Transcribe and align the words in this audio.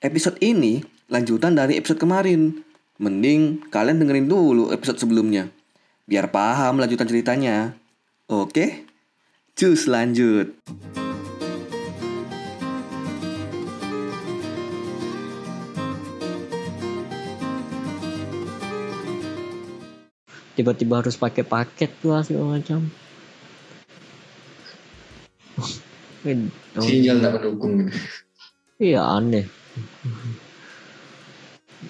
Episode 0.00 0.40
ini 0.40 0.80
lanjutan 1.12 1.52
dari 1.52 1.76
episode 1.76 2.00
kemarin. 2.00 2.64
Mending 2.96 3.68
kalian 3.68 4.00
dengerin 4.00 4.32
dulu 4.32 4.72
episode 4.72 4.96
sebelumnya. 4.96 5.52
Biar 6.08 6.32
paham 6.32 6.80
lanjutan 6.80 7.04
ceritanya. 7.04 7.76
Oke? 8.24 8.88
Cus 9.52 9.84
lanjut. 9.84 10.56
tiba-tiba 20.60 21.00
harus 21.00 21.16
pakai 21.16 21.40
paket 21.40 21.88
lah 22.04 22.20
segala 22.20 22.60
macam 22.60 22.92
Oh, 25.56 26.84
Sinyal 26.84 27.24
nggak 27.24 27.32
mendukung 27.40 27.88
iya 28.76 29.00
aneh 29.00 29.59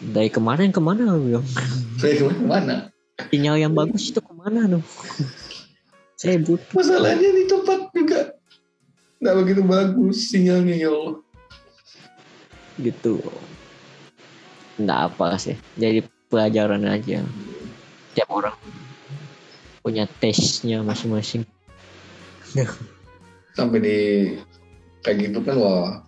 dari 0.00 0.28
ke 0.30 0.40
mana 0.40 0.70
lu 1.16 1.20
bilang 1.26 1.46
Saya 1.98 2.30
ke 2.30 2.44
mana? 2.46 2.88
sinyal 3.28 3.56
yang 3.60 3.72
bagus 3.76 4.08
itu 4.08 4.20
ke 4.22 4.32
mana 4.32 4.64
tuh 4.70 4.84
saya 6.20 6.36
butuh. 6.36 6.76
Masalahnya 6.76 7.32
di 7.32 7.48
tempat 7.48 7.88
juga 7.96 8.36
nggak 9.24 9.34
begitu 9.40 9.62
bagus 9.64 10.28
sinyalnya 10.28 10.76
ya 10.76 10.92
Allah. 10.92 11.16
gitu. 12.76 13.24
Nggak 14.76 15.00
apa 15.00 15.40
sih. 15.40 15.56
Jadi 15.80 16.04
pelajaran 16.28 16.84
aja. 16.84 17.24
Tiap 18.12 18.28
orang 18.28 18.52
punya 19.80 20.04
tesnya 20.20 20.84
masing-masing. 20.84 21.48
Sampai 23.56 23.80
di 23.80 23.98
kayak 25.00 25.16
gitu 25.24 25.40
kan 25.40 25.56
wah 25.56 26.04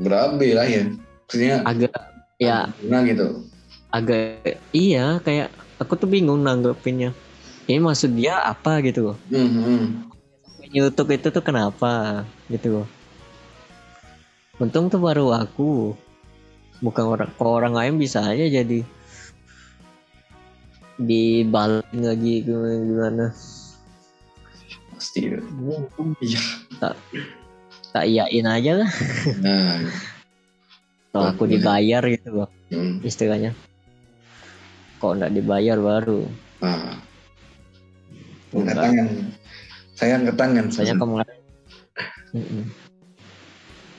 berabe 0.00 0.48
lah 0.56 0.66
ya. 0.66 0.84
Maksudnya 1.28 1.62
agak 1.64 2.10
ya 2.40 2.72
nah 2.88 3.04
gitu. 3.04 3.44
agak 3.92 4.56
iya 4.72 5.20
kayak 5.20 5.52
aku 5.76 5.92
tuh 6.00 6.08
bingung 6.08 6.40
nanggepinnya 6.40 7.12
ini 7.68 7.78
maksud 7.78 8.16
dia 8.16 8.40
apa 8.40 8.80
gitu 8.80 9.12
loh 9.12 9.16
Hmm, 9.28 9.50
hmm. 9.52 9.84
YouTube 10.72 11.12
itu 11.12 11.28
tuh 11.28 11.44
kenapa 11.44 12.24
gitu 12.48 12.82
loh 12.82 12.88
untung 14.56 14.88
tuh 14.88 14.98
baru 15.04 15.36
aku 15.36 15.92
bukan 16.80 17.04
orang 17.12 17.30
kalau 17.36 17.52
orang 17.60 17.76
lain 17.76 17.94
bisa 18.00 18.24
aja 18.24 18.48
jadi 18.48 18.80
dibalik 20.96 21.84
lagi 21.92 22.34
gimana 22.44 22.76
gimana 22.88 23.26
Pasti. 25.00 25.32
Iya. 25.32 26.40
tak 26.76 26.96
iyain 28.06 28.46
aja 28.46 28.72
lah 28.86 28.90
Nah, 29.42 29.90
kalau 31.10 31.26
aku 31.34 31.44
dibayar 31.50 32.02
gitu 32.06 32.28
loh 32.30 32.48
hmm. 32.70 33.02
istilahnya 33.02 33.50
kok 35.02 35.16
nggak 35.18 35.34
dibayar 35.34 35.76
baru 35.80 36.22
nah. 36.62 36.96
Angkat 38.50 38.82
tangan. 38.82 39.08
Saya 39.94 40.12
angkat 40.18 40.34
tangan. 40.34 40.64
soalnya 40.74 40.96
kemarin 40.98 41.38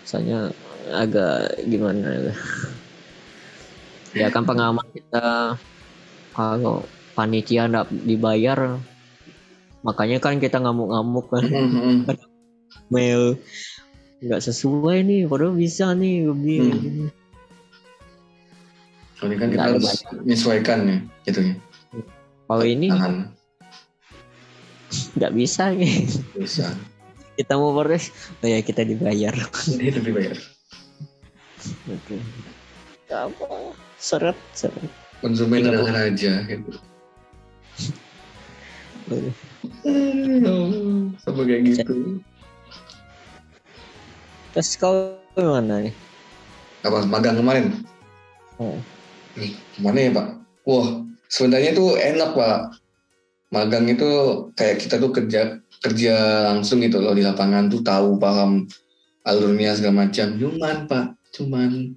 soalnya 0.03 0.39
agak 0.91 1.55
gimana 1.71 2.03
ya 2.03 2.33
ya 4.11 4.27
kan 4.27 4.43
pengalaman 4.43 4.87
kita 4.91 5.55
kalau 6.35 6.83
panitia 7.15 7.67
nggak 7.71 7.91
dibayar 8.07 8.79
makanya 9.87 10.19
kan 10.19 10.39
kita 10.39 10.59
ngamuk-ngamuk 10.59 11.27
kan 11.31 11.43
Hmm, 11.47 11.71
hmm. 11.71 11.97
mail 12.91 13.39
nggak 14.21 14.41
sesuai 14.41 15.01
nih 15.01 15.21
padahal 15.25 15.57
bisa 15.57 15.91
nih 15.97 16.29
lebih 16.29 16.59
Hmm. 16.61 17.09
Soalnya 19.17 19.37
kan 19.37 19.49
kita 19.53 19.63
harus 19.69 19.85
menyesuaikan 20.17 20.79
ya, 20.89 20.97
gitu 21.29 21.39
ya. 21.45 21.55
kalau 22.49 22.65
ini 22.65 22.89
nggak 24.91 25.33
bisa 25.37 25.69
nih 25.77 26.09
Bisa. 26.33 26.73
kita 27.37 27.53
mau 27.53 27.69
beres 27.77 28.09
oh 28.41 28.49
ya 28.49 28.59
kita 28.65 28.81
dibayar 28.81 29.37
Ini 29.77 29.93
lebih 29.93 30.11
bayar. 30.17 30.37
Oke. 31.85 32.17
apa 33.13 33.45
seret 34.01 34.37
seret 34.57 34.89
Konsumen 35.21 35.61
adalah 35.69 36.09
raja 36.09 36.41
gitu. 36.49 36.71
Sama 41.21 41.41
kayak 41.45 41.61
gitu. 41.69 42.25
Terus 44.51 44.75
kau 44.75 45.17
gimana 45.35 45.87
nih 45.87 45.95
Apa 46.81 47.05
magang 47.05 47.37
kemarin? 47.37 47.85
Oh. 48.57 48.73
Nih, 49.37 49.53
gimana 49.77 49.97
ya 50.01 50.11
Pak? 50.17 50.27
Wah, 50.65 51.05
sebenarnya 51.29 51.77
itu 51.77 51.93
enak 51.93 52.33
Pak. 52.33 52.59
Magang 53.53 53.85
itu 53.85 54.09
kayak 54.57 54.81
kita 54.81 54.97
tuh 54.97 55.13
kerja 55.13 55.61
kerja 55.81 56.15
langsung 56.49 56.81
gitu 56.81 56.97
loh 56.97 57.13
di 57.13 57.21
lapangan 57.21 57.69
tuh 57.69 57.85
tahu 57.85 58.17
paham 58.17 58.65
alurnya 59.29 59.77
segala 59.77 60.09
macam. 60.09 60.33
Cuman 60.41 60.89
Pak, 60.89 61.05
cuman 61.37 61.93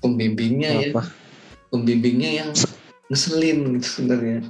pembimbingnya 0.00 0.70
ya, 0.80 0.88
apa 0.96 1.12
pembimbingnya 1.72 2.30
yang 2.44 2.50
ngeselin 3.08 3.80
gitu 3.80 3.88
sebenarnya. 4.00 4.40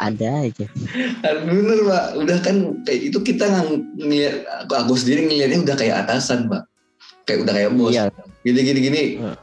Ada 0.00 0.28
aja 0.40 0.66
Bener 1.46 1.78
Pak, 1.84 2.04
udah 2.16 2.38
kan 2.40 2.56
kayak 2.88 3.00
itu 3.12 3.18
kita 3.20 3.44
ngang- 3.46 3.84
ngeliat, 4.00 4.34
aku, 4.64 4.72
aku 4.74 4.92
sendiri 4.96 5.28
ngeliatnya 5.28 5.60
udah 5.62 5.76
kayak 5.76 5.96
atasan 6.06 6.48
Pak. 6.48 6.64
Kayak 7.28 7.38
udah 7.46 7.54
kayak 7.54 7.70
bos. 7.76 7.92
iya 7.92 8.04
Gini 8.40 8.60
gini 8.64 8.80
gini. 8.80 9.02
Hmm. 9.20 9.36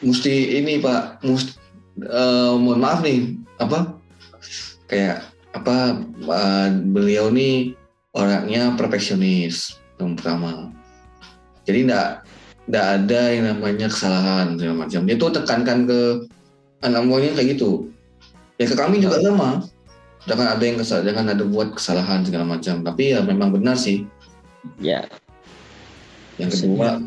Mesti 0.00 0.34
ini 0.56 0.80
Pak, 0.80 1.20
mesti 1.20 1.52
eh, 2.00 2.52
mohon 2.56 2.80
maaf 2.80 3.04
nih, 3.04 3.36
apa? 3.60 4.00
Kayak 4.88 5.28
apa 5.52 6.00
eh, 6.24 6.68
beliau 6.88 7.28
nih 7.28 7.76
orangnya 8.16 8.74
perfeksionis 8.74 9.76
yang 10.00 10.16
pertama. 10.16 10.72
Jadi 11.68 11.86
enggak 11.86 12.24
enggak 12.66 12.86
ada 12.96 13.20
yang 13.30 13.44
namanya 13.54 13.86
kesalahan 13.92 14.56
segala 14.56 14.88
macam. 14.88 15.00
Dia 15.04 15.16
tuh 15.20 15.30
tekankan 15.36 15.78
ke 15.84 16.00
anak 16.80 17.02
buahnya 17.04 17.36
kayak 17.36 17.60
gitu. 17.60 17.92
Ya 18.60 18.68
ke 18.68 18.76
kami 18.76 19.00
juga 19.00 19.16
sama. 19.24 19.64
Jangan 20.28 20.52
ada 20.52 20.60
yang 20.60 20.76
kesal, 20.76 21.00
jangan 21.00 21.32
ada 21.32 21.40
buat 21.48 21.72
kesalahan 21.72 22.20
segala 22.28 22.44
macam. 22.44 22.84
Tapi 22.84 23.16
ya 23.16 23.24
memang 23.24 23.56
benar 23.56 23.80
sih. 23.80 24.04
ya 24.76 25.08
Yang 26.36 26.60
kedua, 26.60 27.00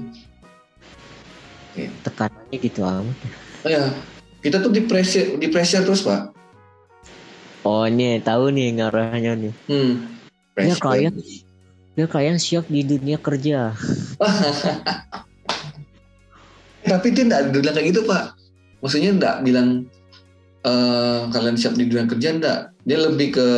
tekanannya 2.06 2.58
gitu 2.62 2.82
amat 2.86 3.18
oh 3.66 3.70
ya 3.72 3.84
kita 4.44 4.60
tuh 4.60 4.70
di 4.70 4.84
pressure, 4.84 5.40
di 5.40 5.48
pressure 5.50 5.82
terus 5.82 6.04
pak. 6.04 6.30
oh 7.64 7.88
ini 7.88 8.20
tahu 8.22 8.52
nih 8.52 8.78
ngarahnya 8.78 9.34
nih 9.40 9.54
Hmm. 9.66 10.06
Ya, 10.54 10.78
Pressure. 10.78 10.84
kalian 10.86 11.14
ya 11.98 12.06
kalian 12.06 12.38
siap 12.38 12.70
di 12.70 12.86
dunia 12.86 13.18
kerja 13.18 13.74
Tapi 16.84 17.16
dia 17.16 17.24
enggak 17.24 17.56
bilang 17.56 17.74
kayak 17.80 17.88
gitu 17.96 18.04
pak. 18.04 18.36
Maksudnya 18.84 19.16
enggak 19.16 19.36
bilang 19.48 19.88
eh 20.64 21.20
kalian 21.28 21.60
siap 21.60 21.76
di 21.76 21.92
dunia 21.92 22.08
kerja 22.08 22.30
enggak. 22.32 22.60
Dia 22.88 23.00
lebih 23.04 23.36
ke 23.36 23.50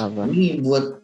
apa 0.00 0.24
ini 0.32 0.58
buat 0.64 0.98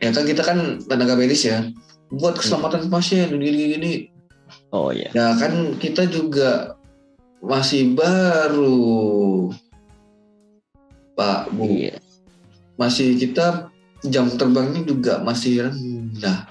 ya 0.00 0.14
kan 0.14 0.24
kita 0.24 0.42
kan 0.44 0.58
tenaga 0.88 1.16
medis 1.16 1.44
ya. 1.44 1.68
Buat 2.10 2.40
keselamatan 2.40 2.88
pasien 2.90 3.30
gini 3.36 3.76
gini. 3.76 3.92
oh 4.74 4.90
ya 4.90 5.10
Ya 5.14 5.36
kan 5.38 5.78
kita 5.78 6.10
juga 6.10 6.74
masih 7.38 7.94
baru 7.94 9.48
Pak 11.14 11.54
Bu. 11.54 11.68
iya 11.68 11.96
Masih 12.80 13.14
kita 13.20 13.70
jam 14.08 14.32
terbangnya 14.32 14.80
juga 14.82 15.20
masih 15.20 15.68
rendah 15.68 16.48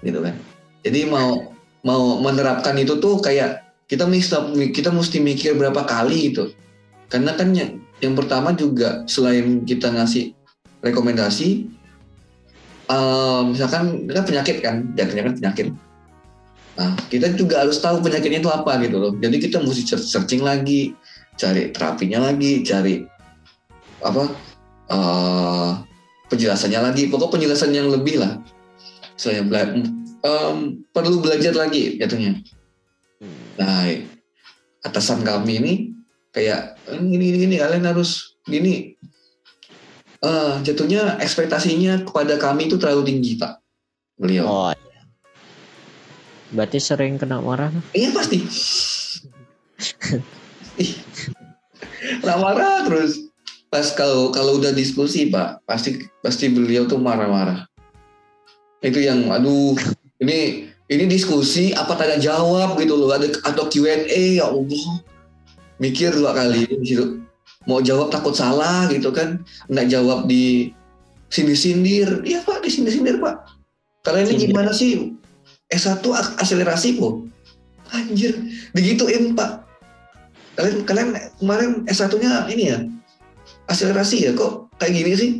gitu 0.00 0.18
kan. 0.24 0.34
Jadi 0.80 1.00
mau 1.08 1.52
mau 1.84 2.18
menerapkan 2.24 2.74
itu 2.80 2.96
tuh 2.98 3.20
kayak 3.20 3.62
kita 3.86 4.08
mesti 4.08 4.72
kita 4.72 4.90
mesti 4.90 5.20
mikir 5.20 5.54
berapa 5.54 5.84
kali 5.84 6.32
gitu. 6.32 6.50
Karena 7.06 7.32
kan 7.38 7.54
yang, 7.54 7.78
yang 8.02 8.14
pertama 8.18 8.50
juga 8.52 9.06
selain 9.06 9.62
kita 9.62 9.94
ngasih 9.94 10.34
rekomendasi 10.82 11.70
eh, 12.86 13.40
misalkan 13.46 14.06
kan 14.10 14.24
penyakit 14.26 14.56
kan, 14.62 14.90
jatuhnya 14.94 15.24
kan 15.30 15.34
penyakit. 15.38 15.66
Nah, 16.76 16.92
kita 17.08 17.32
juga 17.32 17.64
harus 17.64 17.80
tahu 17.80 18.04
penyakitnya 18.04 18.44
itu 18.44 18.52
apa 18.52 18.76
gitu 18.84 19.00
loh. 19.00 19.12
Jadi 19.16 19.36
kita 19.40 19.64
mesti 19.64 19.96
searching 19.96 20.44
lagi, 20.44 20.92
cari 21.40 21.72
terapinya 21.72 22.28
lagi, 22.28 22.60
cari 22.60 23.00
apa 24.04 24.22
eh, 24.92 25.70
penjelasannya 26.28 26.80
lagi. 26.92 27.08
Pokok 27.08 27.38
penjelasan 27.38 27.72
yang 27.72 27.88
lebih 27.88 28.20
lah. 28.20 28.38
Saya 29.16 29.40
bela- 29.40 29.72
em, 30.20 30.84
perlu 30.92 31.24
belajar 31.24 31.56
lagi 31.56 31.96
jatuhnya. 31.96 32.44
Nah, 33.56 33.88
atasan 34.84 35.24
kami 35.24 35.52
ini 35.56 35.74
kayak 36.36 36.76
"Eh, 36.84 37.00
gini 37.00 37.32
gini, 37.32 37.38
gini 37.48 37.56
kalian 37.56 37.88
harus 37.88 38.36
gini. 38.44 38.92
Eh, 40.20 40.54
jatuhnya 40.60 41.16
ekspektasinya 41.16 42.04
kepada 42.04 42.36
kami 42.36 42.68
itu 42.68 42.76
terlalu 42.76 43.08
tinggi 43.08 43.40
pak. 43.40 43.56
Beliau. 44.20 44.44
oh 44.44 44.72
Berarti 46.52 46.78
sering 46.78 47.16
kena 47.16 47.40
marah. 47.42 47.72
Iya 47.96 48.14
pasti. 48.14 48.38
Ih, 50.76 50.92
Kena 52.22 52.36
marah 52.38 52.86
terus. 52.86 53.28
Pas 53.66 53.90
kalau 53.92 54.30
kalau 54.30 54.62
udah 54.62 54.70
diskusi 54.70 55.26
pak, 55.26 55.64
pasti 55.66 56.06
pasti 56.22 56.52
beliau 56.52 56.86
tuh 56.86 57.02
marah-marah. 57.02 57.66
Itu 58.78 59.02
yang 59.02 59.26
aduh 59.32 59.74
ini 60.22 60.70
ini 60.86 61.04
diskusi 61.10 61.74
apa 61.74 61.98
tanya 61.98 62.16
jawab 62.22 62.78
gitu 62.78 62.94
loh 62.94 63.10
ada 63.10 63.26
atau 63.42 63.66
Q&A 63.66 64.38
ya 64.38 64.46
Allah 64.46 64.86
mikir 65.76 66.12
dua 66.12 66.32
kali 66.32 66.64
di 66.66 66.86
situ 66.86 67.20
mau 67.66 67.82
jawab 67.82 68.08
takut 68.08 68.32
salah 68.32 68.86
gitu 68.88 69.10
kan. 69.10 69.42
Nggak 69.66 69.86
jawab 69.90 70.24
di 70.26 70.70
sini 71.26 71.52
sindir 71.52 72.22
iya 72.22 72.40
pak 72.40 72.62
di 72.62 72.70
sini 72.70 72.88
sindir 72.88 73.18
pak. 73.18 73.42
Kalian 74.06 74.30
ini 74.30 74.32
Sindir. 74.38 74.48
gimana 74.54 74.70
sih? 74.70 75.10
S1 75.66 75.98
ak- 75.98 76.38
akselerasi 76.38 76.94
kok 76.94 77.26
anjir 77.90 78.38
digituin 78.70 79.34
pak. 79.34 79.66
Kalian 80.54 80.86
kalian 80.86 81.08
kemarin 81.36 81.70
S1 81.84 82.14
nya 82.22 82.46
ini 82.46 82.64
ya? 82.70 82.78
Akselerasi 83.66 84.16
ya? 84.22 84.30
Kok 84.32 84.70
kayak 84.78 84.92
gini 84.94 85.12
sih? 85.18 85.30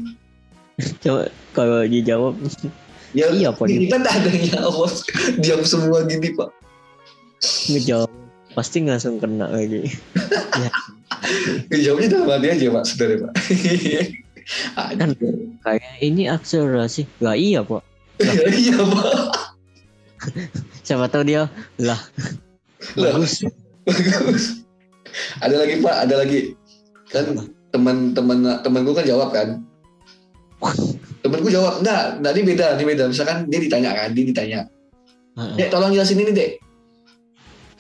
Coba 1.07 1.31
kalau 1.55 1.87
dijawab. 1.87 2.35
Ya 3.15 3.31
Iya, 3.33 3.49
Pak. 3.49 3.71
kita 3.71 3.97
tak 4.03 4.13
ada 4.13 4.29
yang 4.29 4.45
jawab. 4.51 4.93
Diam 5.41 5.63
semua 5.65 6.05
gini 6.05 6.37
pak. 6.37 6.53
Ngejawab 7.71 8.11
pasti 8.57 8.81
langsung 8.81 9.21
kena 9.21 9.53
lagi. 9.53 9.85
ya, 10.57 10.73
Jawabnya 11.77 12.09
dalam 12.17 12.29
hati 12.33 12.49
aja 12.57 12.67
pak, 12.73 12.85
saudara 12.89 13.15
pak. 13.29 13.33
Kan. 14.97 15.11
Kayak 15.67 15.95
ini 16.01 16.31
akselerasi. 16.31 17.03
Lah 17.19 17.35
iya, 17.35 17.67
Pak. 17.67 17.83
iya 18.63 18.79
pak. 18.79 19.29
Siapa 20.87 21.11
tahu 21.11 21.27
dia 21.27 21.51
lah 21.83 21.99
bagus. 22.95 23.43
Bagus. 23.85 24.65
Ada 25.43 25.55
lagi 25.67 25.75
pak, 25.83 25.97
ada 26.07 26.15
lagi. 26.23 26.55
Kan 27.11 27.51
teman-teman 27.75 28.63
teman 28.63 28.81
gue 28.87 28.95
kan 28.95 29.07
jawab 29.07 29.35
kan. 29.35 29.61
Temen 31.21 31.39
gue 31.43 31.53
jawab, 31.53 31.83
enggak, 31.83 32.23
enggak 32.23 32.33
ini 32.39 32.43
beda, 32.55 32.67
ini 32.79 32.85
beda. 32.87 33.05
Misalkan 33.11 33.39
dia 33.51 33.59
ditanya 33.61 33.91
kan, 33.93 34.09
dia 34.15 34.25
ditanya. 34.25 34.61
Dek 35.59 35.69
tolong 35.69 35.93
jelasin 35.93 36.23
ini 36.23 36.33
dek. 36.33 36.51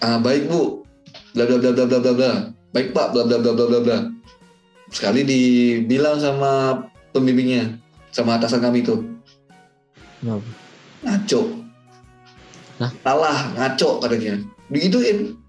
Ah 0.04 0.20
baik 0.20 0.52
bu, 0.52 0.84
bla 1.32 1.44
bla 1.48 1.56
bla 1.56 1.70
bla 1.72 1.84
bla 1.88 1.98
bla 2.00 2.12
bla. 2.12 2.32
Baik 2.76 2.93
pak, 2.93 3.16
bla 3.16 3.22
bla 3.25 3.37
bla 3.40 3.52
bla 3.56 3.64
bla 3.64 3.81
bla. 3.81 3.98
Sekali 4.93 5.25
dibilang 5.25 6.20
sama 6.20 6.84
pembimbingnya, 7.16 7.81
sama 8.12 8.37
atasan 8.37 8.60
kami 8.60 8.84
itu, 8.84 9.02
Kenapa? 10.20 10.44
ngaco. 11.02 11.40
Hah? 12.76 12.90
Salah, 13.00 13.38
ngaco 13.56 13.90
katanya. 14.04 14.34
Digituin. 14.69 15.40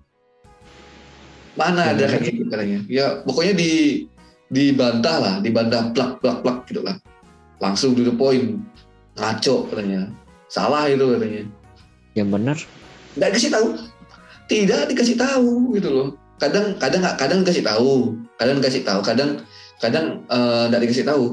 Mana 1.60 1.92
ada 1.92 2.08
kayak 2.08 2.24
gitu 2.24 2.48
katanya. 2.48 2.80
Ya 2.88 3.20
pokoknya 3.28 3.54
di 3.58 3.72
dibantah 4.48 5.18
lah, 5.20 5.36
dibantah 5.44 5.92
plak 5.92 6.24
plak 6.24 6.40
plak 6.40 6.58
gitu 6.72 6.82
lah. 6.88 6.96
Langsung 7.60 7.98
to 8.00 8.08
the 8.08 8.16
point. 8.16 8.64
Ngaco 9.20 9.68
katanya. 9.68 10.08
Salah 10.48 10.88
itu 10.88 11.04
katanya. 11.04 11.44
Yang 12.16 12.30
benar 12.32 12.58
nggak 13.18 13.30
dikasih 13.34 13.52
tahu 13.52 13.68
tidak 14.48 14.88
dikasih 14.92 15.20
tahu 15.20 15.76
gitu 15.76 15.90
loh 15.92 16.08
kadang 16.42 16.76
kadang 16.80 17.04
nggak 17.04 17.18
kadang 17.20 17.40
dikasih 17.44 17.66
tahu 17.66 18.16
kadang 18.40 18.56
dikasih 18.60 18.84
tahu 18.84 19.00
kadang 19.04 19.30
kadang 19.78 20.06
eh, 20.28 20.64
nggak 20.72 20.82
dikasih 20.88 21.06
tahu 21.08 21.26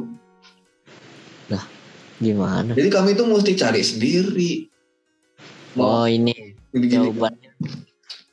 gimana? 2.23 2.73
jadi 2.73 2.89
kami 2.89 3.13
itu 3.19 3.25
mesti 3.27 3.53
cari 3.59 3.83
sendiri 3.83 4.53
Oh, 5.75 6.07
mau 6.07 6.07
ini 6.07 6.55
gini-gini 6.71 7.11
jawabannya 7.11 7.51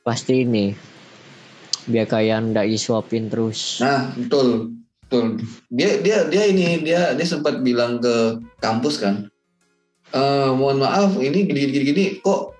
pasti 0.06 0.46
ini. 0.46 0.78
Biar 1.90 2.06
kayak 2.06 2.54
ndak 2.54 2.70
disuapin 2.70 3.34
terus. 3.34 3.82
nah 3.82 4.14
betul 4.14 4.78
betul 5.10 5.42
dia 5.74 5.98
dia 6.06 6.30
dia 6.30 6.44
ini 6.46 6.86
dia 6.86 7.18
dia 7.18 7.26
sempat 7.26 7.66
bilang 7.66 7.98
ke 7.98 8.38
kampus 8.62 9.02
kan 9.02 9.26
eh 10.14 10.50
mohon 10.54 10.86
maaf 10.86 11.18
ini 11.18 11.50
gini 11.50 11.74
gini 11.74 11.84
gini 11.90 12.04
kok 12.22 12.54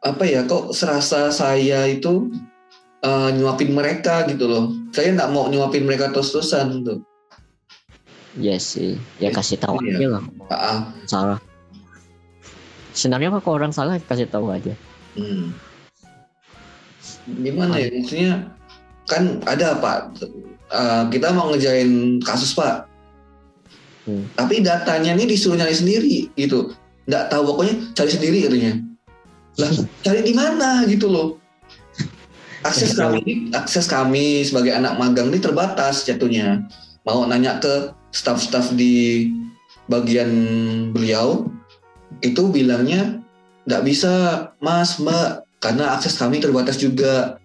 apa 0.00 0.24
ya 0.24 0.48
kok 0.48 0.72
serasa 0.72 1.28
saya 1.28 1.84
itu 1.88 2.32
eh, 3.04 3.28
nyuapin 3.36 3.72
mereka 3.76 4.24
gitu 4.28 4.48
loh 4.48 4.64
saya 4.92 5.12
nggak 5.12 5.30
mau 5.32 5.48
nyuapin 5.52 5.84
mereka 5.84 6.10
terus-terusan 6.12 6.84
tuh 6.84 7.00
Yes 8.38 8.78
sih. 8.78 8.94
Ya 9.18 9.34
Yes, 9.34 9.42
kasih 9.42 9.58
tahu 9.58 9.82
iya. 9.82 9.98
aja 9.98 10.06
lah. 10.06 10.22
Ah, 10.46 10.54
ah. 10.54 10.78
Salah. 11.10 11.38
Sebenarnya 12.94 13.34
mah 13.34 13.42
kalau 13.42 13.58
orang 13.58 13.74
salah 13.74 13.98
kasih 13.98 14.30
tahu 14.30 14.54
aja. 14.54 14.70
Hmm. 15.18 15.50
Gimana 17.26 17.74
ya 17.74 17.90
maksudnya 17.90 18.54
kan 19.10 19.42
ada 19.50 19.74
pak 19.82 20.14
eh, 20.70 21.02
kita 21.10 21.34
mau 21.34 21.50
ngejain 21.50 22.22
kasus 22.22 22.54
pak 22.54 22.86
Hmm. 24.08 24.24
tapi 24.32 24.64
datanya 24.64 25.12
ini 25.12 25.28
disuruh 25.28 25.60
nyari 25.60 25.76
sendiri 25.76 26.32
gitu 26.32 26.72
nggak 27.04 27.28
tahu 27.28 27.52
pokoknya 27.52 27.92
cari 27.92 28.08
sendiri 28.08 28.48
katanya 28.48 28.80
lah 29.60 29.70
cari 30.00 30.24
di 30.24 30.32
mana 30.32 30.88
gitu 30.88 31.12
loh. 31.12 31.36
Akses 32.60 32.92
kami 32.92 33.48
akses 33.56 33.88
kami 33.88 34.44
sebagai 34.44 34.76
anak 34.76 34.96
magang 35.00 35.32
ini 35.32 35.40
terbatas 35.40 36.04
jatuhnya. 36.04 36.64
Mau 37.08 37.24
nanya 37.24 37.56
ke 37.56 37.96
staff-staff 38.12 38.76
di 38.76 39.28
bagian 39.88 40.28
beliau 40.92 41.48
itu 42.20 42.42
bilangnya 42.52 43.24
nggak 43.64 43.84
bisa 43.86 44.12
mas 44.60 45.00
mbak 45.00 45.48
karena 45.60 45.96
akses 45.96 46.16
kami 46.20 46.40
terbatas 46.40 46.76
juga. 46.76 47.40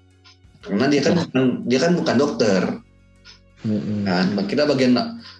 Karena 0.65 0.89
dia 0.89 1.01
kan 1.05 1.13
bukan, 1.13 1.43
dia 1.69 1.79
kan 1.79 1.91
bukan 1.93 2.15
dokter. 2.17 2.61
Kan 4.03 4.25
kita 4.51 4.67
bagian 4.67 4.97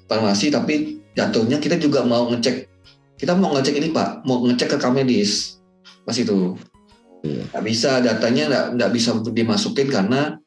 farmasi 0.08 0.54
tapi 0.54 1.04
jatuhnya 1.18 1.60
kita 1.60 1.76
juga 1.82 2.06
mau 2.08 2.32
ngecek 2.32 2.72
kita 3.20 3.36
mau 3.36 3.52
ngecek 3.60 3.76
ini 3.76 3.92
pak. 3.92 4.24
Mau 4.24 4.40
ngecek 4.48 4.80
ke 4.80 4.88
medis 4.88 5.56
pas 6.06 6.16
itu. 6.16 6.56
Iya. 7.26 7.42
nggak 7.50 7.66
bisa 7.66 7.92
datanya 8.06 8.44
nggak 8.46 8.66
nggak 8.78 8.92
bisa 8.94 9.10
dimasukin 9.34 9.90
karena 9.90 10.38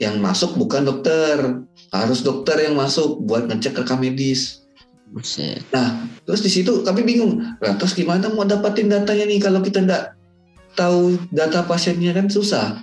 yang 0.00 0.16
masuk 0.20 0.56
bukan 0.56 0.88
dokter. 0.88 1.64
Harus 1.92 2.24
dokter 2.24 2.56
yang 2.64 2.76
masuk 2.76 3.20
buat 3.24 3.48
ngecek 3.48 3.84
rekam 3.84 4.00
medis. 4.00 4.64
Buset. 5.06 5.62
terus 6.26 6.42
di 6.42 6.50
situ 6.50 6.82
kami 6.82 7.06
bingung 7.06 7.38
lah 7.62 7.78
terus 7.78 7.94
gimana 7.94 8.26
mau 8.26 8.42
dapatin 8.42 8.90
datanya 8.90 9.22
nih 9.30 9.38
kalau 9.38 9.62
kita 9.62 9.86
nggak 9.86 10.18
tahu 10.74 11.20
data 11.30 11.62
pasiennya? 11.62 12.16
Kan 12.16 12.26
susah. 12.26 12.82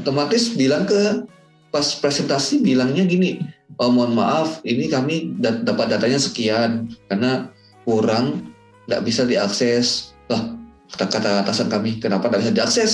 Otomatis 0.00 0.56
bilang 0.56 0.88
ke 0.88 1.28
pas 1.68 1.86
presentasi 2.00 2.64
bilangnya 2.64 3.04
gini 3.06 3.38
oh 3.78 3.92
mohon 3.92 4.16
maaf 4.16 4.58
ini 4.66 4.90
kami 4.90 5.38
da- 5.38 5.62
dapat 5.62 5.94
datanya 5.94 6.18
sekian 6.18 6.90
karena 7.06 7.52
kurang 7.84 8.54
nggak 8.88 9.02
bisa 9.04 9.28
diakses. 9.28 10.16
Lah 10.30 10.59
kata, 10.94 11.06
kata 11.06 11.30
atasan 11.46 11.68
kami 11.70 12.02
kenapa 12.02 12.28
nggak 12.28 12.42
bisa 12.42 12.52
diakses? 12.54 12.92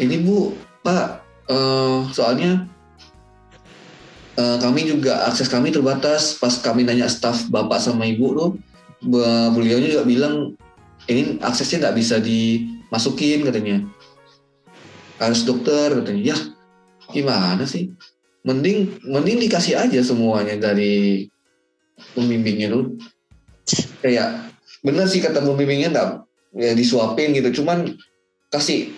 Ini 0.00 0.24
bu 0.24 0.56
pak 0.80 1.20
eh, 1.48 1.98
soalnya 2.12 2.64
eh, 4.36 4.56
kami 4.60 4.88
juga 4.88 5.28
akses 5.28 5.48
kami 5.48 5.72
terbatas. 5.72 6.36
Pas 6.40 6.56
kami 6.60 6.84
nanya 6.84 7.08
staf 7.08 7.48
bapak 7.48 7.80
sama 7.80 8.08
ibu 8.08 8.32
tuh 8.36 8.50
be- 9.04 9.50
beliau 9.56 9.80
juga 9.80 10.04
bilang 10.04 10.56
ini 11.08 11.40
aksesnya 11.40 11.88
nggak 11.88 11.96
bisa 11.96 12.16
dimasukin 12.20 13.44
katanya. 13.44 13.84
Harus 15.20 15.44
dokter 15.44 15.92
katanya. 16.00 16.32
Ya 16.32 16.38
gimana 17.10 17.64
sih? 17.66 17.92
Mending 18.40 19.04
mending 19.04 19.36
dikasih 19.44 19.76
aja 19.76 20.00
semuanya 20.00 20.56
dari 20.56 21.28
pembimbingnya 22.16 22.72
tuh. 22.72 22.96
Kayak 24.00 24.48
bener 24.80 25.04
sih 25.04 25.20
kata 25.20 25.44
pembimbingnya 25.44 25.92
nggak 25.92 26.08
ya 26.54 26.72
disuapin 26.74 27.34
gitu. 27.34 27.62
Cuman 27.62 27.94
kasih 28.50 28.94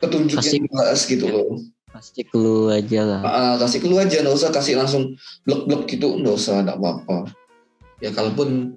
petunjuk 0.00 0.40
Kasih- 0.40 0.60
yang 0.60 0.68
jelas 0.68 1.00
gitu 1.08 1.26
loh. 1.28 1.60
Pasti 1.92 2.28
clue 2.28 2.68
aja 2.68 3.00
lah. 3.08 3.20
Ah, 3.24 3.54
kasih 3.56 3.80
keluar 3.80 4.04
aja 4.04 4.20
nggak 4.20 4.36
usah 4.36 4.52
kasih 4.52 4.76
langsung 4.76 5.16
blok-blok 5.48 5.88
gitu. 5.88 6.20
Nggak 6.20 6.36
usah 6.36 6.60
nggak 6.60 6.76
apa-apa. 6.76 7.32
Ya 8.04 8.12
kalaupun 8.12 8.76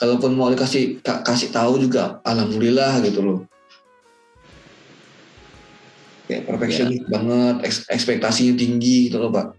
kalaupun 0.00 0.32
mau 0.32 0.48
dikasih 0.48 1.04
ka- 1.04 1.20
kasih 1.20 1.52
tahu 1.52 1.76
juga 1.76 2.24
alhamdulillah 2.24 3.04
gitu 3.04 3.20
loh. 3.20 3.38
Kayak 6.24 6.48
perfectionist 6.48 7.04
banget 7.12 7.56
eks- 7.68 7.88
ekspektasinya 7.92 8.54
tinggi 8.56 9.12
gitu 9.12 9.20
loh 9.20 9.28
pak. 9.28 9.52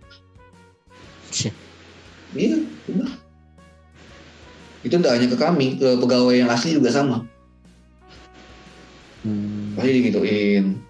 Iya 2.34 2.58
udah 2.90 3.12
itu 4.82 4.96
tidak 4.98 5.14
hanya 5.14 5.28
ke 5.30 5.38
kami 5.38 5.78
ke 5.78 5.88
pegawai 6.02 6.34
yang 6.42 6.50
asli 6.50 6.74
juga 6.74 6.90
sama 6.90 7.22
Hmm. 9.22 9.78
pasti 9.78 9.92
digituin. 10.02 10.82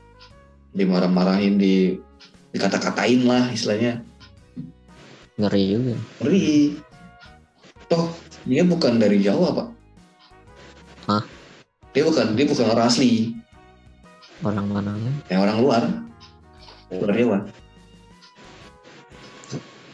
Dimarah-marahin 0.71 1.59
di 1.59 1.99
dikata-katain 2.55 3.27
lah 3.27 3.51
istilahnya. 3.51 4.03
Ngeri 5.35 5.63
juga. 5.75 5.95
ngeri. 6.23 6.79
Toh 7.91 8.07
dia 8.47 8.63
bukan 8.63 8.97
dari 8.97 9.19
Jawa 9.19 9.51
pak. 9.51 9.67
Hah? 11.11 11.23
dia 11.91 12.07
bukan 12.07 12.39
dia 12.39 12.47
bukan 12.47 12.71
orang 12.71 12.87
asli. 12.87 13.35
Orang 14.41 14.71
mananya 14.71 15.11
kayak 15.27 15.43
orang 15.43 15.57
luar. 15.59 15.83
Luar 16.91 17.11
Jawa. 17.11 17.37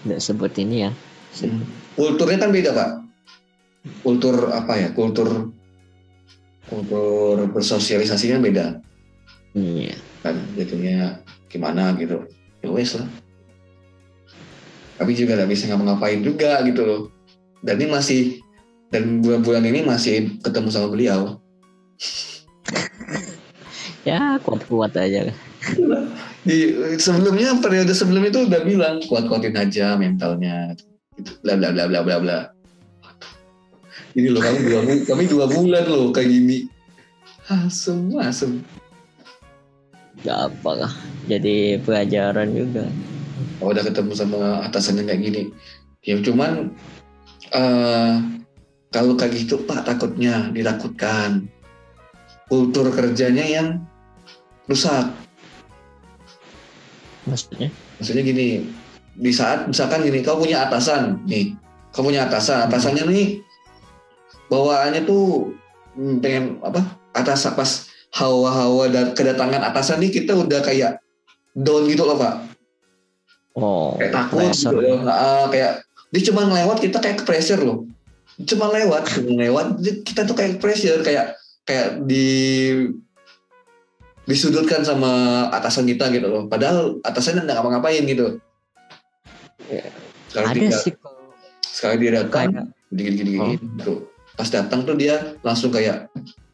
Nggak 0.06 0.22
sebut 0.22 0.54
ini 0.62 0.88
ya. 0.88 0.92
Kulturnya 1.98 2.38
kan 2.38 2.54
beda 2.54 2.72
pak. 2.72 2.90
Kultur 4.06 4.54
apa 4.54 4.78
ya? 4.78 4.90
Kultur 4.94 5.57
kultur 6.68 7.48
bersosialisasinya 7.52 8.38
beda. 8.44 8.66
Iya. 9.56 9.96
Kan 10.22 10.36
jadinya 10.54 11.24
gimana 11.48 11.96
gitu. 11.96 12.28
Ya 12.62 12.70
wes 12.70 13.00
lah. 13.00 13.08
Tapi 14.98 15.12
juga 15.16 15.38
nggak 15.40 15.50
bisa 15.50 15.70
ngapa-ngapain 15.72 16.22
juga 16.22 16.62
gitu 16.68 16.82
loh. 16.84 17.02
Dan 17.64 17.80
ini 17.82 17.88
masih 17.90 18.22
dan 18.92 19.20
bulan-bulan 19.24 19.64
ini 19.68 19.84
masih 19.84 20.38
ketemu 20.44 20.70
sama 20.70 20.88
beliau. 20.92 21.22
Ya 24.08 24.40
kuat-kuat 24.40 24.96
aja. 24.96 25.36
Di 26.48 26.58
sebelumnya 26.96 27.60
periode 27.60 27.92
sebelum 27.92 28.24
itu 28.24 28.48
udah 28.48 28.64
bilang 28.64 29.04
kuat-kuatin 29.04 29.52
aja 29.60 30.00
mentalnya. 30.00 30.72
Gitu. 31.20 31.36
Bla 31.44 31.60
bla 31.60 31.76
bla 31.76 31.92
bla 31.92 32.08
bla 32.08 32.16
bla 32.24 32.40
ini 34.18 34.34
loh 34.34 34.42
kami 34.42 34.58
dua 34.66 34.80
bu- 34.82 35.06
kami 35.06 35.24
dua 35.30 35.46
bulan 35.46 35.86
loh 35.86 36.10
kayak 36.10 36.34
gini. 36.34 36.66
Asem 37.48 38.10
asem. 38.18 38.66
Nggak 40.26 40.40
apa 40.50 40.72
lah 40.74 40.94
jadi 41.30 41.78
pelajaran 41.86 42.50
juga. 42.50 42.90
Kalau 43.62 43.70
udah 43.78 43.86
ketemu 43.86 44.12
sama 44.18 44.66
atasannya 44.66 45.06
kayak 45.06 45.22
gini. 45.22 45.44
Ya 46.02 46.18
cuman 46.18 46.74
eh 47.54 48.14
kalau 48.90 49.14
kayak 49.14 49.38
gitu 49.38 49.62
pak 49.70 49.86
takutnya 49.86 50.50
ditakutkan. 50.50 51.46
Kultur 52.50 52.90
kerjanya 52.90 53.46
yang 53.46 53.86
rusak. 54.66 55.14
Maksudnya? 57.30 57.70
Maksudnya 58.02 58.24
gini 58.26 58.48
di 59.14 59.32
saat 59.36 59.70
misalkan 59.70 60.02
gini 60.02 60.26
kau 60.26 60.42
punya 60.42 60.66
atasan 60.66 61.22
nih. 61.30 61.54
Kau 61.94 62.02
punya 62.02 62.26
atasan 62.26 62.66
atasannya 62.66 63.06
nih 63.14 63.30
bawaannya 64.48 65.04
tuh 65.04 65.54
hmm, 65.96 66.24
pengen 66.24 66.60
apa 66.64 66.84
atas 67.16 67.48
pas 67.52 67.88
hawa-hawa 68.16 68.88
dan 68.88 69.06
kedatangan 69.12 69.62
atasan 69.68 70.00
nih 70.00 70.12
kita 70.12 70.34
udah 70.34 70.64
kayak 70.64 71.04
down 71.54 71.86
gitu 71.90 72.08
loh 72.08 72.18
pak. 72.18 72.36
Oh 73.58 73.96
kayak 74.00 74.14
takut 74.14 74.52
gitu 74.54 74.78
loh. 74.78 75.04
Ah, 75.08 75.50
kayak 75.52 75.84
dia 76.14 76.22
cuma 76.32 76.48
ngelewat 76.48 76.78
kita 76.80 76.98
kayak 77.04 77.22
ke 77.22 77.26
pressure 77.28 77.62
loh. 77.62 77.84
Cuma 78.48 78.72
lewat 78.72 79.04
cuma 79.18 79.44
lewat 79.44 79.68
kita 80.06 80.24
tuh 80.24 80.36
kayak 80.38 80.62
pressure 80.64 81.02
kayak 81.04 81.36
kayak 81.68 82.06
di 82.08 82.28
disudutkan 84.28 84.84
sama 84.84 85.46
atasan 85.52 85.88
kita 85.88 86.08
gitu 86.16 86.28
loh. 86.28 86.44
Padahal 86.48 87.00
atasannya 87.04 87.44
nggak 87.44 87.58
ngapa-ngapain 87.60 88.04
gitu. 88.08 88.40
Ya, 89.68 89.84
sekali 90.32 90.72
ada 90.72 90.80
sih 90.80 90.94
sekali 91.68 91.96
dia 92.02 92.12
datang 92.24 92.32
kayak 92.32 92.66
gini 92.90 93.10
gini 93.20 93.30
gini 93.36 93.38
Oh. 93.38 93.52
gitu 93.54 93.94
pas 94.38 94.48
datang 94.48 94.86
tuh 94.86 94.94
dia 94.94 95.36
langsung 95.42 95.74
kayak 95.74 96.08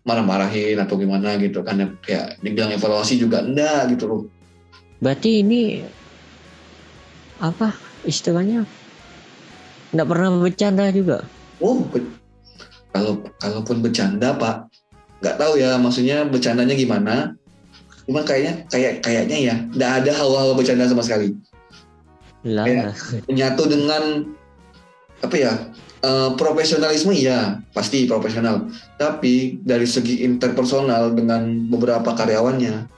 marah-marahin 0.08 0.80
atau 0.80 0.96
gimana 0.96 1.36
gitu 1.38 1.60
kan 1.62 2.00
kayak 2.04 2.40
dibilang 2.40 2.72
evaluasi 2.72 3.20
juga 3.20 3.44
enggak 3.44 3.94
gitu 3.94 4.08
loh 4.08 4.22
berarti 5.04 5.44
ini 5.44 5.84
apa 7.44 7.76
istilahnya 8.08 8.64
nggak 9.92 10.08
pernah 10.08 10.30
bercanda 10.40 10.88
juga 10.90 11.28
Oh, 11.64 11.80
be- 11.88 12.20
kalau 12.92 13.24
kalaupun 13.40 13.80
bercanda 13.80 14.36
pak, 14.36 14.68
nggak 15.24 15.40
tahu 15.40 15.56
ya 15.56 15.80
maksudnya 15.80 16.28
bercandanya 16.28 16.76
gimana. 16.76 17.16
Cuman 18.04 18.28
kayaknya 18.28 18.68
kayak 18.68 19.00
kayaknya 19.00 19.38
ya, 19.40 19.56
nggak 19.72 19.92
ada 20.04 20.12
hawa-hawa 20.12 20.60
bercanda 20.60 20.92
sama 20.92 21.00
sekali. 21.08 21.32
lah 22.44 22.68
Iya. 22.68 22.92
Menyatu 23.32 23.64
dengan 23.72 24.28
apa 25.24 25.36
ya 25.40 25.54
eh, 26.04 26.30
profesionalisme 26.36 27.16
iya 27.16 27.64
pasti 27.72 28.04
profesional. 28.06 28.68
Tapi 29.00 29.64
dari 29.64 29.88
segi 29.88 30.22
interpersonal 30.28 31.16
dengan 31.16 31.72
beberapa 31.72 32.12
karyawannya 32.14 32.92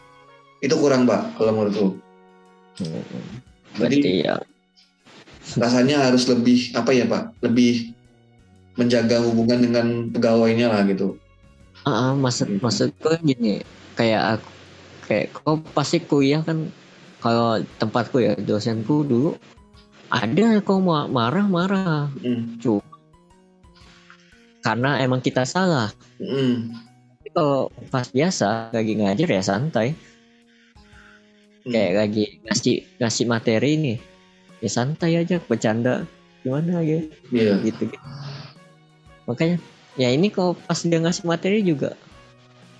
itu 0.65 0.75
kurang 0.81 1.05
pak 1.05 1.37
kalau 1.37 1.51
menurutku. 1.53 1.87
berarti 3.79 4.27
ya 4.27 4.35
Rasanya 5.55 6.09
harus 6.09 6.25
lebih 6.27 6.73
apa 6.73 6.91
ya 6.91 7.05
pak, 7.07 7.31
lebih 7.45 7.95
menjaga 8.75 9.23
hubungan 9.23 9.61
dengan 9.63 9.87
pegawainya 10.11 10.67
lah 10.67 10.83
gitu. 10.89 11.15
ah 11.85 12.11
ah, 12.11 12.13
maksud 12.17 12.49
maksudku 12.65 13.13
gini 13.21 13.61
kayak 13.93 14.41
aku 14.41 14.49
kayak 15.05 15.27
kau 15.37 15.61
pasti 15.77 16.01
kuliah 16.01 16.41
kan 16.41 16.73
kalau 17.21 17.61
tempatku 17.77 18.17
ya 18.25 18.33
dosenku 18.41 19.05
dulu 19.05 19.37
ada 20.15 20.63
ma- 20.79 21.09
marah-marah 21.11 22.07
Mm, 22.23 22.63
cuma 22.63 22.79
karena 24.63 24.97
emang 24.97 25.21
kita 25.21 25.45
salah. 25.45 25.93
Mm, 26.17 26.73
kalau 27.35 27.69
pas 27.93 28.07
biasa 28.09 28.73
lagi 28.73 28.97
ngajar 28.97 29.29
ya 29.29 29.43
santai. 29.43 29.93
Mm. 31.65 31.73
kayak 31.73 31.93
lagi 31.97 32.23
ngasih 32.45 32.75
ngasih 33.01 33.25
materi 33.25 33.71
nih 33.77 33.97
ya 34.61 34.69
santai 34.71 35.17
aja 35.19 35.37
bercanda. 35.41 36.05
Gimana 36.45 36.85
gitu 36.85 37.09
Iya. 37.33 37.57
gitu, 37.65 37.89
gitu. 37.89 38.05
makanya 39.25 39.57
ya 39.97 40.13
ini 40.13 40.29
kalau 40.29 40.53
pas 40.55 40.77
dia 40.77 41.01
ngasih 41.01 41.25
materi 41.25 41.65
juga. 41.65 41.97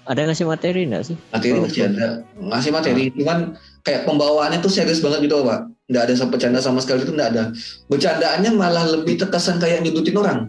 Ada 0.05 0.29
ngasih 0.29 0.45
materi 0.45 0.85
enggak 0.85 1.09
sih? 1.09 1.17
Materi 1.33 1.57
masih 1.57 1.81
ada. 1.89 2.07
Ngasih 2.37 2.69
materi 2.69 3.03
cuman 3.09 3.57
kayak 3.81 4.05
pembawaannya 4.05 4.61
tuh 4.61 4.69
serius 4.69 5.01
banget 5.01 5.25
gitu 5.25 5.41
pak 5.41 5.74
nggak 5.85 6.03
ada 6.09 6.13
sama 6.17 6.29
bercanda 6.33 6.59
sama 6.61 6.79
sekali 6.81 7.05
itu 7.05 7.13
nggak 7.13 7.29
ada. 7.35 7.43
Bercandaannya 7.87 8.51
malah 8.57 8.85
lebih 8.89 9.21
terkesan 9.21 9.61
kayak 9.61 9.85
nyudutin 9.85 10.17
orang. 10.17 10.39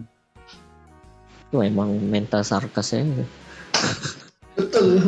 Wah, 1.53 1.63
emang 1.63 1.95
mental 2.01 2.43
sarkasnya. 2.43 3.07
Betul. 4.57 4.99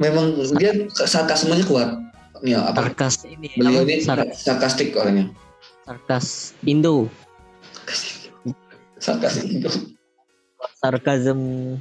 Memang 0.00 0.34
dia 0.58 0.88
sarkasmenya 0.90 1.64
kuat. 1.68 1.90
Ya 2.42 2.66
apa? 2.66 2.90
Sarkas 2.90 3.22
ini 3.28 3.54
beliau 3.54 3.86
ini 3.86 4.02
Sar- 4.02 4.34
sarkastik 4.34 4.98
orangnya. 4.98 5.30
Sarkas 5.86 6.58
Indo. 6.66 7.06
Sarkastik 8.98 9.46
itu 9.46 9.70
sarkasmnya 10.82 11.78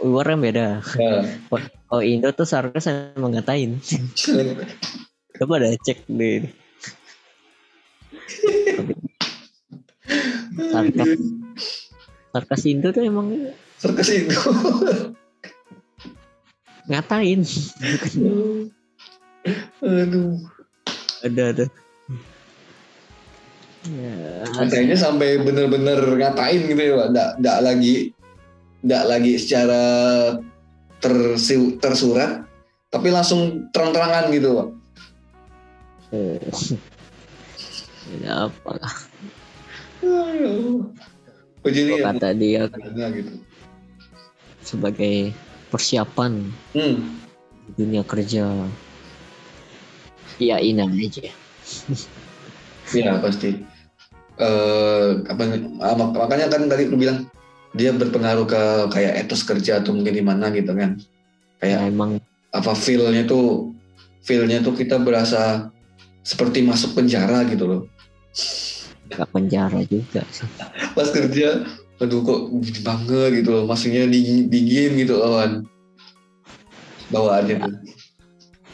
luar 0.00 0.26
beda. 0.40 0.80
Ya. 0.96 1.20
kalau 1.90 2.00
Indo 2.00 2.32
tuh 2.32 2.48
sarkas 2.48 2.88
emang 2.88 3.36
ngatain 3.36 3.76
coba 5.40 5.64
deh 5.64 5.72
cek 5.80 6.04
deh 6.12 6.44
sarkas. 10.70 11.08
Sarkas 12.30 12.62
Indo 12.68 12.88
tuh 12.94 13.02
emang 13.02 13.26
sarkas 13.80 14.08
itu 14.12 14.36
ngatain. 16.90 17.40
Aduh. 19.80 20.34
Ada 21.22 21.42
ada. 21.54 21.66
Ya, 23.88 24.44
Katanya 24.44 24.96
sampai 24.98 25.40
bener-bener 25.40 25.96
ngatain 26.18 26.66
gitu 26.68 26.82
ya, 26.82 26.94
Pak. 26.98 27.08
Nggak, 27.14 27.30
nggak 27.40 27.58
lagi 27.64 27.94
nggak 28.80 29.04
lagi 29.08 29.32
secara 29.40 29.84
tersi- 31.00 31.78
tersurat, 31.80 32.44
tapi 32.92 33.08
langsung 33.08 33.70
terang-terangan 33.72 34.28
gitu, 34.34 34.48
Pak. 34.58 34.68
Eh, 36.14 36.38
ya 38.22 38.50
apa 38.50 38.70
lah 38.78 38.94
Oh, 40.00 40.88
jadi 41.68 41.92
ya, 42.00 42.04
kata 42.08 42.28
dia 42.32 42.62
gitu. 43.12 43.32
sebagai 44.64 45.30
persiapan 45.68 46.40
Hmm, 46.72 47.20
di 47.68 47.72
dunia 47.76 48.02
kerja 48.02 48.48
iyain 50.40 50.80
aja 50.80 51.30
ya 52.96 53.12
pasti. 53.20 53.60
Eh, 54.40 55.08
apa 55.28 55.42
ah, 55.84 55.94
mak- 56.00 56.16
makanya 56.16 56.48
kan 56.48 56.64
tadi 56.64 56.88
lu 56.88 56.96
bilang 56.96 57.28
dia 57.76 57.92
berpengaruh 57.92 58.48
ke 58.48 58.62
kayak 58.88 59.28
etos 59.28 59.44
kerja 59.44 59.84
atau 59.84 59.92
mungkin 59.92 60.16
gimana 60.16 60.48
gitu 60.50 60.72
kan. 60.72 60.96
ya, 61.60 61.76
Kayak 61.76 61.80
emang 61.92 62.10
apa 62.50 62.72
feel-nya 62.72 63.28
tuh 63.28 63.76
feel-nya 64.24 64.64
tuh 64.64 64.72
kita 64.74 64.96
berasa 64.96 65.68
seperti 66.20 66.64
masuk 66.64 66.96
penjara 66.96 67.44
gitu 67.48 67.64
loh. 67.66 67.82
gak 69.10 69.26
penjara 69.34 69.82
juga 69.90 70.22
sih. 70.30 70.46
Pas 70.94 71.10
kerja 71.10 71.66
aduh 72.00 72.22
kok 72.22 72.40
banget 72.86 73.42
gitu 73.42 73.50
loh. 73.50 73.64
Maksudnya 73.66 74.06
dingin, 74.06 74.46
dingin 74.46 74.96
gitu 75.02 75.18
lawan 75.18 75.66
bawaannya 77.10 77.56
tuh. 77.58 77.74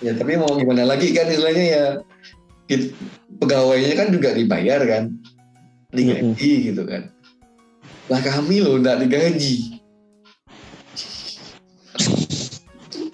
Ya 0.05 0.13
tapi 0.13 0.37
mau 0.37 0.53
gimana 0.61 0.85
lagi 0.85 1.17
kan 1.17 1.25
istilahnya 1.25 1.65
ya 1.65 1.85
kit- 2.69 2.93
pegawainya 3.41 3.97
kan 3.97 4.09
juga 4.13 4.37
dibayar 4.37 4.85
kan. 4.85 5.17
Digaji 5.91 6.53
gitu 6.73 6.85
kan. 6.85 7.09
Lah 8.13 8.21
kami 8.21 8.61
loh 8.61 8.77
nggak 8.77 9.09
digaji. 9.09 9.81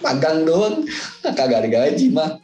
Magang 0.03 0.43
doang. 0.43 0.83
Kagak 1.23 1.71
digaji 1.71 2.11
mah 2.11 2.43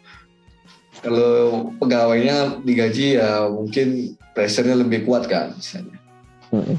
kalau 1.09 1.73
pegawainya 1.81 2.61
digaji 2.61 3.17
ya 3.17 3.49
mungkin 3.49 4.15
pressure-nya 4.37 4.77
lebih 4.79 5.09
kuat 5.09 5.27
kan 5.27 5.57
misalnya. 5.57 5.97
Mm-mm. 6.53 6.77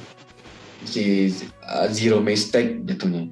si 0.88 1.30
uh, 1.68 1.86
zero 1.92 2.24
mistake 2.24 2.82
jatuhnya. 2.88 3.30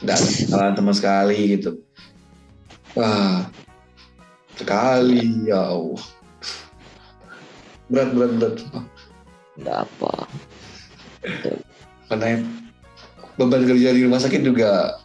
Nggak 0.00 0.16
ada 0.16 0.26
kesalahan 0.30 0.74
sama 0.78 0.92
sekali 0.94 1.38
gitu. 1.58 1.82
Wah 2.96 3.46
sekali 4.56 5.46
ya 5.46 5.74
Allah. 5.74 6.02
Berat 7.90 8.10
berat 8.16 8.32
berat 8.38 8.56
nggak 9.58 9.78
apa. 9.84 10.12
Karena 12.08 12.40
beban 13.36 13.62
kerja 13.66 13.90
di 13.92 14.00
rumah 14.06 14.22
sakit 14.22 14.42
juga 14.42 14.96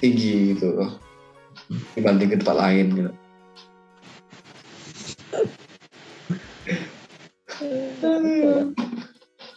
tinggi 0.00 0.54
gitu. 0.54 0.86
Dibanding 1.98 2.32
ke 2.32 2.36
tempat 2.40 2.56
lain 2.56 2.86
gitu. 2.94 3.12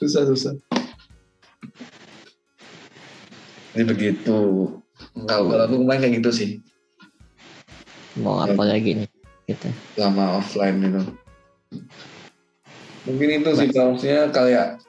Susah 0.01 0.23
susah. 0.25 0.53
Jadi 3.71 3.83
begitu. 3.87 4.37
Kalau 5.27 5.43
kalau 5.49 5.63
aku 5.65 5.75
kemarin 5.81 6.01
kayak 6.03 6.15
gitu 6.21 6.29
sih, 6.33 6.49
mau 8.19 8.43
apa 8.43 8.63
lagi 8.67 9.01
nih? 9.01 9.09
Kita 9.47 9.69
lama 9.97 10.41
offline 10.43 10.77
gitu. 10.83 11.01
Mungkin 13.09 13.41
itu 13.41 13.49
sih 13.57 13.67
kalau 13.73 13.95
maksudnya 13.95 14.29
kayak 14.29 14.81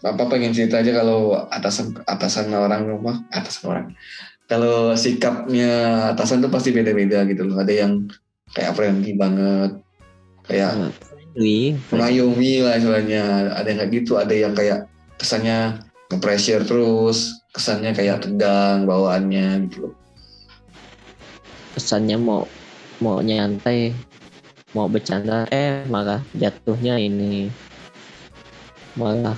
apa 0.00 0.22
pengen 0.32 0.56
cerita 0.56 0.80
aja 0.80 0.96
kalau 0.96 1.44
atasan 1.52 1.92
atasan 2.08 2.52
orang 2.54 2.88
rumah 2.88 3.20
atasan 3.34 3.64
orang. 3.68 3.86
Kalau 4.50 4.94
sikapnya 4.98 6.08
atasan 6.14 6.42
tuh 6.42 6.50
pasti 6.50 6.74
beda-beda 6.74 7.22
gitu 7.26 7.46
loh. 7.46 7.62
Ada 7.62 7.86
yang 7.86 8.10
kayak 8.54 8.74
friendly 8.74 9.14
banget. 9.14 9.78
Kayak 10.46 10.90
Wih, 11.14 11.19
mengayomi 11.90 12.64
lah 12.64 12.74
istilahnya. 12.78 13.54
Ada 13.54 13.66
yang 13.70 13.78
kayak 13.84 13.92
gitu 14.02 14.12
ada 14.18 14.34
yang 14.34 14.52
kayak 14.54 14.90
kesannya 15.20 15.78
nge-pressure 16.10 16.66
terus 16.66 17.38
kesannya 17.54 17.94
kayak 17.94 18.22
tegang 18.26 18.86
bawaannya 18.86 19.68
gitu 19.70 19.94
kesannya 21.74 22.18
mau 22.18 22.44
mau 22.98 23.22
nyantai 23.22 23.94
mau 24.76 24.86
bercanda 24.86 25.46
eh 25.50 25.82
malah 25.90 26.22
jatuhnya 26.34 26.98
ini. 26.98 27.50
Malah 28.94 29.34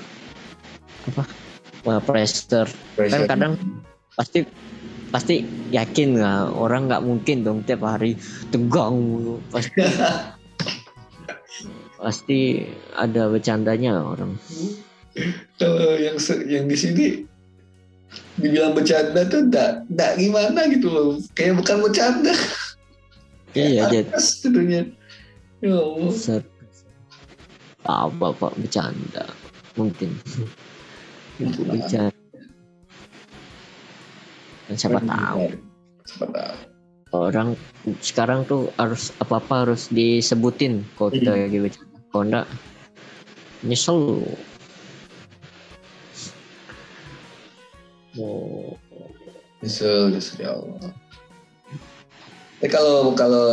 apa? 1.09 1.25
Malah 1.85 2.03
pressure. 2.05 2.69
Pressure. 2.97 3.25
Kan 3.25 3.31
kadang- 3.31 3.61
pasti 4.13 4.45
pasti 5.09 5.41
yakin 5.73 6.21
lah 6.21 6.53
orang 6.53 6.85
nggak 6.85 7.05
mungkin 7.05 7.45
dong 7.45 7.65
tiap 7.65 7.81
hari 7.85 8.13
tegang 8.53 8.97
pasti 9.49 9.81
pasti 12.03 12.67
ada 12.93 13.31
bercandanya 13.31 14.03
orang. 14.03 14.35
Kalau 15.57 15.95
yang 15.95 16.19
se- 16.19 16.45
yang 16.45 16.67
di 16.67 16.75
sini 16.75 17.07
dibilang 18.35 18.75
bercanda 18.75 19.23
tuh 19.25 19.47
enggak 19.47 19.87
enggak 19.87 20.13
gimana 20.19 20.61
gitu 20.67 20.89
loh. 20.89 21.09
Kayak 21.33 21.63
bukan 21.63 21.77
bercanda. 21.81 22.35
Iya 23.53 23.87
jadi 23.93 24.09
tentunya 24.43 24.83
ya 25.61 25.77
Allah. 25.77 26.43
Apa 27.83 28.27
pak 28.33 28.53
bercanda. 28.57 29.25
Mungkin. 29.75 30.11
Untuk 31.39 31.65
bercanda. 31.67 32.11
Dan 34.67 34.77
siapa 34.77 34.99
tahu. 34.99 35.45
siapa 36.03 36.27
tahu. 36.31 36.55
Orang 37.13 37.61
sekarang 38.01 38.49
tuh 38.49 38.73
harus 38.75 39.13
apa 39.19 39.37
apa 39.37 39.69
harus 39.69 39.93
disebutin 39.93 40.81
kalau 40.97 41.13
kita 41.13 41.29
Hmm. 41.29 41.45
lagi 41.45 41.59
bercanda 41.61 41.92
kalau 42.13 42.25
enggak 42.29 42.47
nyesel 43.65 43.97
lu. 43.97 44.29
Oh, 48.21 48.77
nyesel 49.65 50.13
nyesel 50.13 50.37
ya 50.45 50.53
Allah 50.53 50.93
tapi 52.63 52.71
kalau 52.71 53.11
kalau 53.19 53.49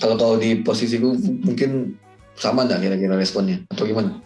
kalau 0.00 0.14
kau 0.16 0.40
di 0.40 0.64
posisiku 0.64 1.12
mungkin 1.44 1.92
sama 2.40 2.64
nggak 2.64 2.80
kira-kira 2.80 3.20
responnya 3.20 3.60
atau 3.68 3.84
gimana 3.84 4.16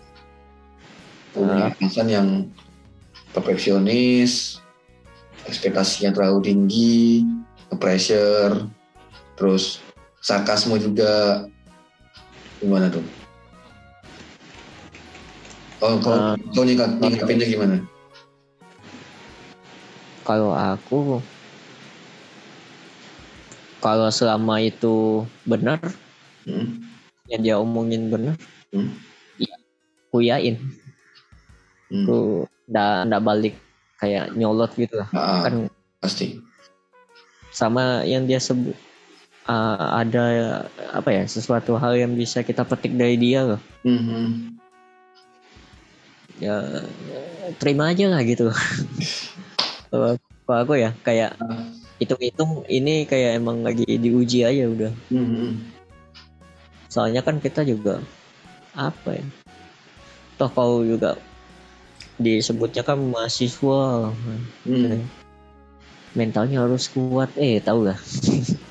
punya 1.35 1.67
Ah. 1.67 1.75
alasan 1.83 2.07
yang 2.07 2.29
perfeksionis 3.35 4.63
ekspektasinya 5.51 6.15
terlalu 6.15 6.47
tinggi 6.47 7.27
pressure 7.83 8.71
terus 9.35 9.83
sarkasme 10.23 10.79
juga 10.79 11.43
gimana 12.59 12.87
tuh 12.89 13.05
oh 15.81 15.95
kau 16.01 16.13
Ah. 16.13 16.35
kau 16.53 16.65
nyikap 16.65 16.89
nyikapinnya 16.97 17.47
gimana 17.47 17.77
kalau 20.23 20.51
aku 20.51 21.21
kalau 23.79 24.09
selama 24.11 24.59
itu 24.59 25.23
benar 25.45 25.79
Hmm? 26.47 26.79
yang 27.27 27.43
dia 27.43 27.57
omongin 27.59 28.07
benar 28.07 28.39
Hmm? 28.71 28.95
ya 29.37 29.55
kuyain 30.11 30.57
Hmm. 31.87 32.07
ku 32.07 32.17
ndak 32.67 33.07
ndak 33.07 33.23
balik 33.23 33.55
kayak 33.99 34.35
nyolot 34.35 34.71
gitu 34.75 34.95
lah 34.97 35.09
Ah, 35.11 35.47
kan 35.47 35.67
pasti 35.99 36.39
sama 37.51 38.03
yang 38.03 38.27
dia 38.27 38.39
sebut 38.39 38.75
ah, 39.47 39.99
ada 39.99 40.25
apa 40.91 41.11
ya 41.11 41.23
sesuatu 41.25 41.75
hal 41.77 41.95
yang 41.95 42.13
bisa 42.13 42.43
kita 42.43 42.63
petik 42.63 42.93
dari 42.93 43.17
dia 43.17 43.47
loh 43.47 43.61
Mhm. 43.83 44.59
ya 46.37 46.57
terima 47.57 47.91
aja 47.91 48.11
lah 48.11 48.21
gitu 48.21 48.51
kalau 49.91 50.19
aku 50.47 50.75
ya 50.77 50.93
kayak 51.01 51.39
Ah. 51.39 51.65
hitung-hitung 51.97 52.67
ini 52.69 53.09
kayak 53.09 53.41
emang 53.41 53.65
lagi 53.65 53.87
diuji 53.87 54.45
aja 54.45 54.69
udah 54.69 54.93
Mhm. 55.09 55.73
soalnya 56.87 57.25
kan 57.25 57.41
kita 57.41 57.65
juga 57.65 57.99
apa 58.77 59.17
ya 59.17 59.25
toh 60.37 60.53
kau 60.53 60.85
juga 60.85 61.17
disebutnya 62.17 62.85
kan 62.85 63.01
mahasiswa 63.01 64.13
Hmm. 64.65 65.05
mentalnya 66.13 66.65
harus 66.65 66.89
kuat 66.89 67.29
eh 67.37 67.61
tau 67.61 67.85
lah 67.85 67.97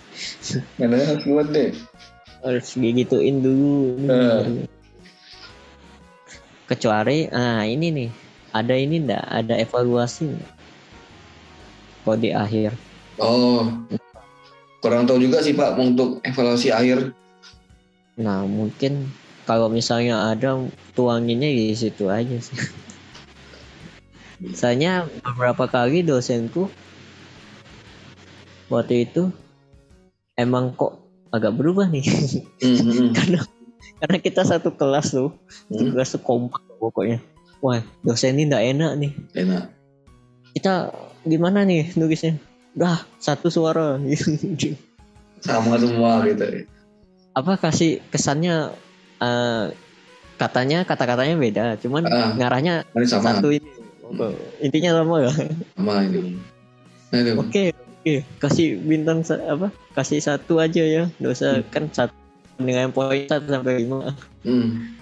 Mentalnya 0.77 1.05
harus 1.11 1.23
kuat 1.23 1.47
deh. 1.51 1.69
harus 2.41 2.67
digituin 2.73 3.41
dulu 3.41 3.97
Eh. 4.05 4.69
kecuali 6.65 7.25
ah 7.29 7.65
ini 7.65 7.87
nih 7.89 8.09
ada 8.51 8.73
ini 8.73 9.01
ndak 9.01 9.23
ada 9.23 9.57
evaluasi 9.57 10.29
nggak? 10.29 10.53
di 12.15 12.29
akhir 12.29 12.69
Oh, 13.17 13.65
kurang 14.77 15.09
tahu 15.09 15.17
juga 15.17 15.41
sih 15.41 15.55
Pak 15.55 15.73
untuk 15.75 16.21
evaluasi 16.21 16.69
akhir. 16.69 17.15
nah 18.15 18.45
mungkin 18.45 19.09
kalau 19.43 19.65
misalnya 19.67 20.29
ada 20.29 20.61
tuanginnya 20.93 21.49
di 21.49 21.73
situ 21.73 22.07
aja 22.07 22.37
sih 22.37 22.55
Soalnya 24.51 25.07
beberapa 25.23 25.65
kali 25.65 26.03
dosenku 26.03 26.69
waktu 28.67 29.07
itu 29.07 29.33
emang 30.35 30.71
kok 30.71 30.99
agak 31.29 31.51
berubah 31.51 31.87
nih 31.87 32.03
Mhm. 32.59 33.11
karena 33.17 33.39
karena 33.97 34.17
kita 34.17 34.41
satu 34.41 34.71
kelas 34.71 35.11
tuh 35.11 35.31
satu 35.67 35.81
Hmm. 35.81 35.91
kelas 35.91 36.09
tuh 36.11 36.21
kompak 36.21 36.61
pokoknya 36.77 37.19
wah 37.59 37.79
dosen 38.01 38.35
ini 38.35 38.45
ndak 38.45 38.63
enak 38.65 38.91
nih 38.95 39.11
Enak. 39.33 39.63
kita 40.53 40.91
gimana 41.21 41.63
nih 41.63 41.95
nulisnya 41.95 42.35
udah 42.73 42.99
satu 43.17 43.47
suara 43.47 43.95
Sama 45.45 45.77
semua 45.77 46.25
gitu. 46.25 46.65
apa 47.31 47.51
kasih 47.55 48.01
kesannya 48.07 48.71
eh, 49.17 49.65
katanya 50.35 50.83
kata-katanya 50.83 51.35
beda 51.35 51.65
cuman 51.77 52.03
Ah. 52.05 52.31
ngarahnya 52.33 52.83
sama. 53.05 53.31
satu 53.33 53.47
ini 53.49 53.69
intinya 54.59 55.01
sama 55.01 55.15
ya 55.23 55.31
Sama 55.73 55.93
ini. 56.03 56.35
Nah, 57.07 57.21
oke 57.39 57.63
oke 58.05 58.21
kasih 58.37 58.77
bintang 58.85 59.25
apa 59.25 59.73
kasih 59.97 60.21
satu 60.21 60.61
aja 60.61 60.85
ya 60.85 61.03
nggak 61.17 61.33
usah 61.33 61.51
Hmm. 61.57 61.69
kan 61.73 61.83
satu 61.89 62.13
dengan 62.61 62.93
poin 62.93 63.25
satu 63.25 63.49
sampai 63.49 63.81
lima 63.81 64.13
Hmm. 64.45 64.93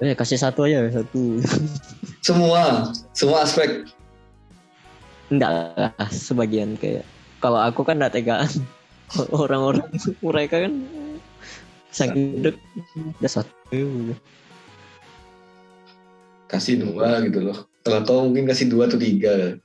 eh 0.00 0.16
kasih 0.16 0.40
satu 0.40 0.64
aja 0.64 0.88
satu 0.88 1.44
Semua, 2.26 2.88
semua 3.12 3.44
aspek. 3.44 3.84
enggak 5.28 5.76
lah 5.76 5.92
sebagian 6.08 6.72
kayak 6.80 7.04
kalau 7.36 7.60
aku 7.60 7.84
kan 7.84 8.00
enggak 8.00 8.16
tegaan 8.16 8.48
orang-orang 9.44 9.84
mereka 10.24 10.64
kan 10.64 10.72
saking 11.92 12.40
dek 12.40 12.56
udah 13.20 13.28
satu 13.30 13.52
Kasih 16.48 16.80
dua 16.80 17.20
gitu 17.28 17.44
loh. 17.44 17.68
Kalau 17.84 18.00
kau 18.08 18.24
mungkin 18.24 18.48
kasih 18.48 18.72
dua 18.72 18.88
atau 18.88 18.96
tiga. 18.96 19.60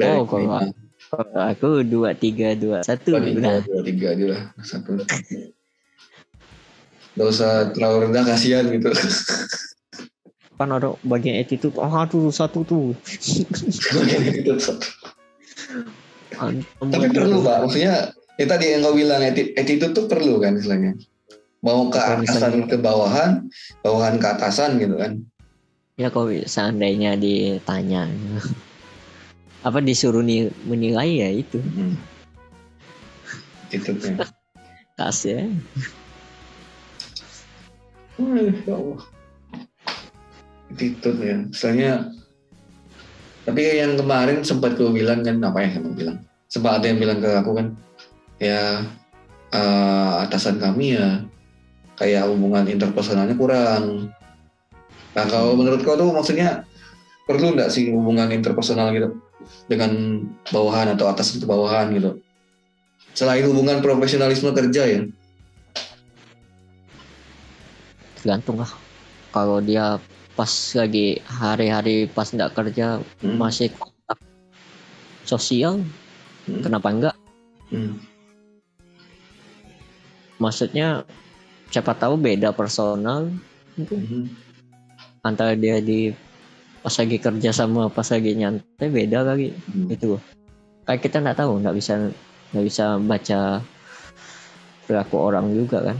Dari 0.00 0.08
Oh, 0.16 0.24
kalau 0.24 0.40
lima. 0.48 0.72
Kalau 1.10 1.42
aku 1.42 1.82
dua 1.82 2.14
tiga 2.14 2.54
dua 2.54 2.86
satu 2.86 3.18
Dua 3.18 3.22
tiga, 3.26 3.38
udah 3.42 3.54
dua 3.66 3.80
tiga 3.82 4.06
aja 4.14 4.24
lah 4.30 4.42
satu. 4.62 5.02
Gak 7.18 7.26
usah 7.26 7.74
terlalu 7.74 7.96
rendah 8.06 8.22
kasihan 8.22 8.64
gitu. 8.70 8.94
kan 10.60 10.76
ada 10.76 10.92
bagian 11.08 11.40
attitude 11.40 11.72
oh 11.80 11.88
aduh 11.88 12.28
satu 12.28 12.60
tuh 12.68 12.92
Gitu, 13.16 14.52
satu. 14.60 14.86
Antam 16.36 16.88
Tapi 16.92 17.08
perlu 17.10 17.40
pak, 17.40 17.64
maksudnya 17.64 18.12
ya 18.36 18.44
tadi 18.44 18.76
yang 18.76 18.84
kau 18.84 18.92
bilang 18.92 19.24
attitude 19.24 19.96
tuh 19.96 20.04
perlu 20.04 20.36
kan 20.38 20.60
istilahnya. 20.60 21.00
Mau 21.64 21.88
ke 21.88 21.96
atasan 21.96 22.68
ke 22.68 22.76
bawahan, 22.76 23.48
bawahan 23.82 24.20
ke 24.20 24.26
atasan 24.36 24.78
gitu 24.78 24.94
kan. 25.00 25.24
ya 26.00 26.08
kalau 26.08 26.32
seandainya 26.48 27.12
ditanya 27.16 28.08
apa 29.60 29.78
disuruh 29.78 30.20
ni- 30.20 30.52
menilai 30.64 31.10
ya 31.18 31.28
itu 31.30 31.58
Hmm. 31.60 31.96
Attitude-nya. 33.68 34.26
tas 34.96 35.22
ya 35.22 35.46
Wah, 38.18 38.36
ya 38.36 38.74
Allah. 38.74 39.00
Attitude 40.68 41.20
ya. 41.20 41.36
Misalnya, 41.48 41.92
tapi 43.42 43.80
yang 43.80 43.96
kemarin 43.96 44.44
sempat 44.44 44.76
gue 44.76 44.92
bilang 44.92 45.24
kan, 45.24 45.40
apa 45.40 45.64
yang 45.64 45.72
kamu 45.80 45.90
bilang? 45.96 46.18
Sempat 46.44 46.82
ada 46.82 46.86
yang 46.92 47.00
bilang 47.00 47.18
ke 47.22 47.30
aku 47.32 47.56
kan, 47.56 47.66
ya 48.36 48.84
eh, 49.50 50.12
atasan 50.20 50.60
kami 50.60 51.00
ya 51.00 51.24
kayak 51.96 52.28
hubungan 52.28 52.68
interpersonalnya 52.68 53.38
kurang. 53.38 54.12
Nah 55.16 55.24
kalau 55.26 55.56
menurut 55.56 55.80
kau 55.80 55.96
tuh 55.96 56.12
maksudnya 56.12 56.68
perlu 57.24 57.56
nggak 57.56 57.70
sih 57.72 57.88
hubungan 57.88 58.28
interpersonal 58.30 58.92
gitu 58.92 59.16
dengan 59.70 60.22
bawahan 60.50 60.94
atau 60.98 61.06
atas 61.10 61.36
ke 61.36 61.46
bawahan 61.46 61.94
gitu? 61.94 62.18
Selain 63.14 63.42
hubungan 63.46 63.82
profesionalisme 63.82 64.50
kerja 64.54 64.82
ya. 64.86 65.00
tergantung 68.20 68.60
lah 68.60 68.68
kalau 69.32 69.64
dia 69.64 69.96
pas 70.36 70.52
lagi 70.76 71.18
hari-hari 71.24 72.04
pas 72.04 72.28
nggak 72.28 72.52
kerja 72.52 73.00
Hmm. 73.24 73.36
masih 73.40 73.72
kontak 73.72 74.20
sosial 75.24 75.80
Hmm. 76.44 76.60
kenapa 76.60 76.88
enggak 76.92 77.16
Hmm. 77.72 77.96
maksudnya 80.36 81.08
siapa 81.72 81.96
tahu 81.96 82.20
beda 82.20 82.52
personal 82.52 83.32
gitu. 83.80 83.96
Hmm. 83.96 84.28
antara 85.24 85.56
dia 85.56 85.80
di 85.80 86.12
pas 86.80 86.94
lagi 86.96 87.16
kerja 87.20 87.50
sama 87.52 87.92
pas 87.92 88.08
lagi 88.08 88.32
nyantai 88.36 88.88
beda 88.88 89.24
kali 89.24 89.52
Hmm. 89.52 89.88
itu. 89.92 90.16
Kayak 90.88 91.00
kita 91.04 91.16
nggak 91.20 91.38
tahu 91.38 91.60
nggak 91.60 91.76
bisa 91.76 92.08
nggak 92.50 92.64
bisa 92.66 92.84
baca 92.98 93.40
perilaku 94.88 95.16
orang 95.20 95.52
juga 95.52 95.92
kan. 95.92 95.98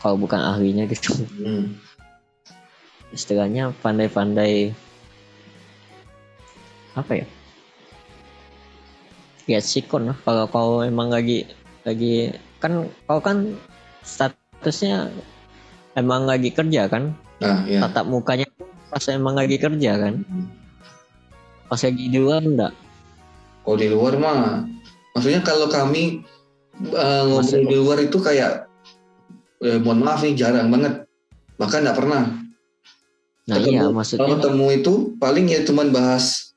Kalau 0.00 0.16
bukan 0.16 0.40
ahlinya 0.40 0.86
gitu. 0.86 1.12
Hmm. 1.42 1.76
istilahnya 3.14 3.70
pandai-pandai 3.86 4.74
apa 6.98 7.12
ya? 7.22 7.26
Ya 9.46 9.62
sikon 9.62 10.10
lah. 10.10 10.18
Kalau 10.26 10.44
kau 10.50 10.70
emang 10.82 11.08
lagi 11.08 11.46
lagi 11.86 12.34
kan 12.58 12.90
kau 13.06 13.22
kan 13.22 13.54
statusnya 14.02 15.14
emang 15.94 16.26
lagi 16.26 16.50
kerja 16.50 16.90
kan? 16.90 17.14
Nah, 17.38 17.62
ya. 17.68 17.84
tatap 17.84 18.10
mukanya 18.10 18.45
pas 18.86 19.04
emang 19.08 19.34
lagi 19.34 19.56
kerja 19.56 19.92
kan 19.98 20.14
pas 21.66 21.80
lagi 21.80 22.04
di 22.06 22.16
luar 22.16 22.42
enggak 22.42 22.74
Kalau 23.60 23.76
di 23.76 23.90
luar 23.90 24.14
mah, 24.14 24.62
maksudnya 25.10 25.42
kalau 25.42 25.66
kami 25.66 26.22
eh, 26.86 27.22
ngobrol 27.24 27.66
di 27.66 27.74
luar 27.74 27.98
itu 27.98 28.14
kayak, 28.16 28.70
eh, 29.58 29.82
mohon 29.82 30.06
maaf 30.06 30.22
nih 30.22 30.38
jarang 30.38 30.70
banget, 30.70 31.02
bahkan 31.56 31.82
nggak 31.82 31.98
pernah. 31.98 32.30
nah 33.42 33.56
Ketemu- 33.56 33.66
iya 33.68 33.80
Kalau 33.80 33.90
maksudnya 33.92 34.28
ketemu 34.32 34.66
itu 34.72 34.92
paling 35.18 35.46
ya 35.46 35.60
cuman 35.62 35.90
bahas 35.90 36.54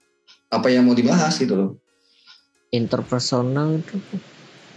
apa 0.48 0.70
yang 0.70 0.86
mau 0.86 0.94
dibahas 0.94 1.34
gitu 1.36 1.54
loh. 1.54 1.72
interpersonal 2.70 3.82
itu 3.82 3.98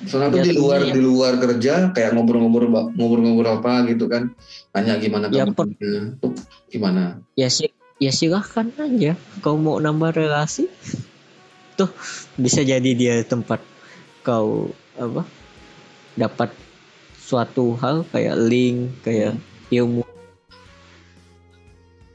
Soalnya 0.02 0.28
tuh 0.34 0.38
di 0.42 0.50
Jatuhnya 0.50 0.58
luar 0.58 0.80
ya. 0.82 0.92
di 0.92 1.02
luar 1.02 1.32
kerja 1.38 1.72
kayak 1.94 2.10
ngobrol-ngobrol 2.12 2.90
ngobrol-ngobrol 2.98 3.62
apa 3.62 3.86
gitu 3.86 4.10
kan, 4.10 4.34
nanya 4.74 4.98
gimana 4.98 5.30
Ya, 5.30 5.46
kabarnya, 5.46 6.18
tuh 6.18 6.32
gimana. 6.66 7.22
ya 7.38 7.46
sih 7.46 7.70
ya 8.02 8.10
silahkan 8.10 8.66
aja 8.82 9.14
kau 9.40 9.54
mau 9.54 9.78
nambah 9.78 10.10
relasi 10.10 10.66
tuh 11.78 11.86
bisa 12.34 12.66
jadi 12.66 12.90
dia 12.98 13.22
tempat 13.22 13.62
kau 14.22 14.74
apa 14.98 15.22
dapat 16.18 16.50
suatu 17.16 17.78
hal 17.78 18.02
kayak 18.10 18.34
link 18.42 18.90
kayak 19.06 19.38
ilmu 19.70 20.02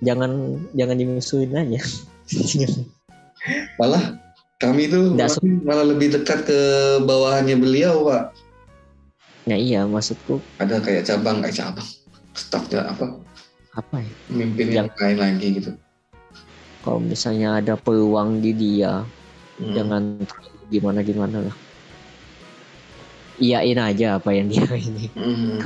jangan 0.03 0.61
jangan 0.75 0.97
dimusuhin 0.99 1.55
aja 1.55 1.81
Malah 3.79 4.19
kami 4.57 4.89
tuh 4.89 5.13
malah, 5.13 5.37
malah 5.63 5.85
lebih 5.85 6.07
dekat 6.11 6.45
ke 6.45 6.59
bawahannya 7.05 7.55
beliau 7.55 8.09
pak. 8.09 8.33
nah 9.45 9.55
iya 9.55 9.85
maksudku 9.85 10.41
Ada 10.57 10.81
kayak 10.81 11.05
cabang 11.05 11.39
kayak 11.39 11.55
cabang, 11.55 11.87
staffnya 12.33 12.89
apa? 12.89 13.05
apa 13.77 14.01
ya 14.01 14.09
pemimpin 14.25 14.67
yang 14.73 14.89
lain 14.91 15.17
lagi 15.17 15.47
gitu. 15.61 15.71
kalau 16.81 16.97
misalnya 16.97 17.61
ada 17.61 17.77
peluang 17.77 18.41
di 18.41 18.51
dia 18.51 19.05
Hmm. 19.57 19.73
jangan 19.73 20.03
gimana 20.69 21.01
gimana 21.01 21.41
lah 21.49 21.55
iyain 23.37 23.77
aja 23.77 24.21
apa 24.21 24.29
yang 24.33 24.45
dia 24.45 24.61
ini 24.89 25.09
Hmm. 25.13 25.57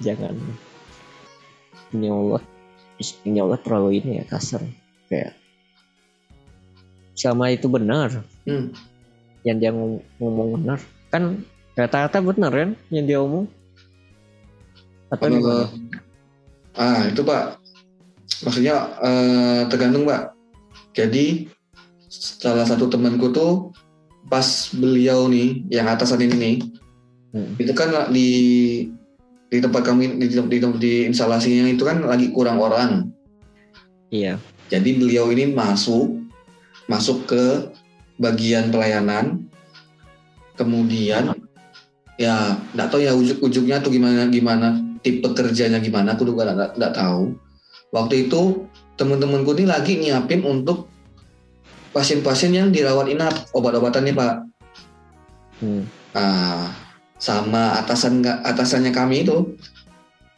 jangan 0.00 0.32
ini 1.92 2.08
Allah 2.08 2.40
ini 3.24 3.36
Allah 3.36 3.60
terlalu 3.60 4.00
ini 4.00 4.10
ya 4.20 4.24
kasar 4.24 4.64
kayak 5.08 5.36
sama 7.16 7.48
itu 7.48 7.66
benar 7.66 8.22
Hmm. 8.44 8.70
yang 9.42 9.56
dia 9.56 9.72
ngom- 9.72 10.04
ngomong 10.20 10.60
benar 10.60 10.78
kan 11.08 11.40
rata-rata 11.72 12.20
benar 12.20 12.52
kan 12.52 12.70
yang 12.88 13.04
dia 13.04 13.18
omong 13.18 13.48
atau 15.08 15.24
Kalau- 15.24 15.38
gimana? 15.38 15.66
ah 16.74 17.00
itu 17.06 17.22
pak, 17.22 17.56
maksudnya 18.42 18.74
eh, 19.00 19.60
tergantung 19.70 20.04
pak. 20.04 20.34
Jadi 20.92 21.46
salah 22.08 22.64
satu 22.64 22.88
temanku 22.88 23.30
tuh 23.30 23.70
pas 24.26 24.44
beliau 24.72 25.30
nih 25.30 25.62
yang 25.70 25.86
atasan 25.86 26.20
ini 26.20 26.34
nih, 26.34 26.56
Hmm. 27.30 27.54
itu 27.56 27.70
kan 27.70 28.10
di 28.10 28.28
di 29.46 29.58
tempat 29.62 29.86
kami 29.86 30.18
di, 30.18 30.26
di, 30.26 30.58
di 30.58 30.92
instalasinya 31.06 31.70
itu 31.70 31.80
kan 31.80 32.02
lagi 32.02 32.28
kurang 32.28 32.58
orang. 32.58 33.08
iya 34.08 34.38
Jadi 34.66 34.98
beliau 34.98 35.30
ini 35.30 35.54
masuk 35.54 36.15
masuk 36.86 37.26
ke 37.26 37.44
bagian 38.16 38.70
pelayanan, 38.72 39.46
kemudian 40.56 41.36
ya 42.16 42.56
nggak 42.72 42.88
tahu 42.88 43.04
ya 43.04 43.12
ujuk-ujuknya 43.12 43.84
tuh 43.84 43.92
gimana 43.92 44.24
gimana 44.32 44.80
tipe 45.04 45.28
kerjanya 45.36 45.78
gimana, 45.78 46.16
aku 46.16 46.26
juga 46.26 46.50
nggak 46.74 46.94
tahu. 46.96 47.36
Waktu 47.94 48.26
itu 48.26 48.66
temen-temenku 48.98 49.54
ini 49.54 49.64
lagi 49.68 50.00
nyiapin 50.00 50.42
untuk 50.42 50.90
pasien-pasien 51.94 52.52
yang 52.52 52.68
dirawat 52.74 53.08
inap 53.12 53.34
obat-obatannya 53.54 54.12
pak. 54.16 54.34
hmm. 55.62 55.82
Nah, 56.16 56.72
sama 57.16 57.76
atasan 57.80 58.24
atasannya 58.24 58.92
kami 58.92 59.24
itu 59.24 59.56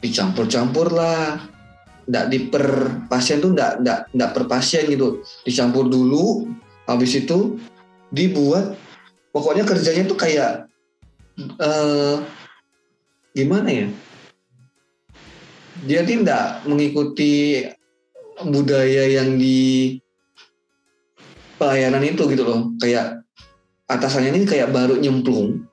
dicampur-campur 0.03 0.91
lah. 0.91 1.39
Nggak 2.09 2.25
di 2.33 2.39
per 2.49 2.65
pasien 3.05 3.37
tuh 3.37 3.53
nggak 3.53 3.85
nggak 3.85 3.99
nggak 4.17 4.31
per 4.33 4.43
pasien 4.49 4.89
gitu. 4.89 5.21
Dicampur 5.45 5.85
dulu, 5.85 6.49
habis 6.89 7.13
itu 7.13 7.61
dibuat. 8.09 8.73
Pokoknya 9.29 9.61
kerjanya 9.61 10.09
tuh 10.09 10.17
kayak 10.17 10.65
eh 11.37 12.17
gimana 13.37 13.69
ya? 13.69 13.87
Dia 15.85 16.01
tidak 16.03 16.65
mengikuti 16.65 17.63
budaya 18.41 19.05
yang 19.05 19.37
di 19.37 19.95
pelayanan 21.61 22.03
itu 22.03 22.25
gitu 22.25 22.41
loh. 22.41 22.73
Kayak 22.81 23.21
atasannya 23.85 24.33
ini 24.33 24.49
kayak 24.49 24.73
baru 24.73 24.97
nyemplung 24.97 25.68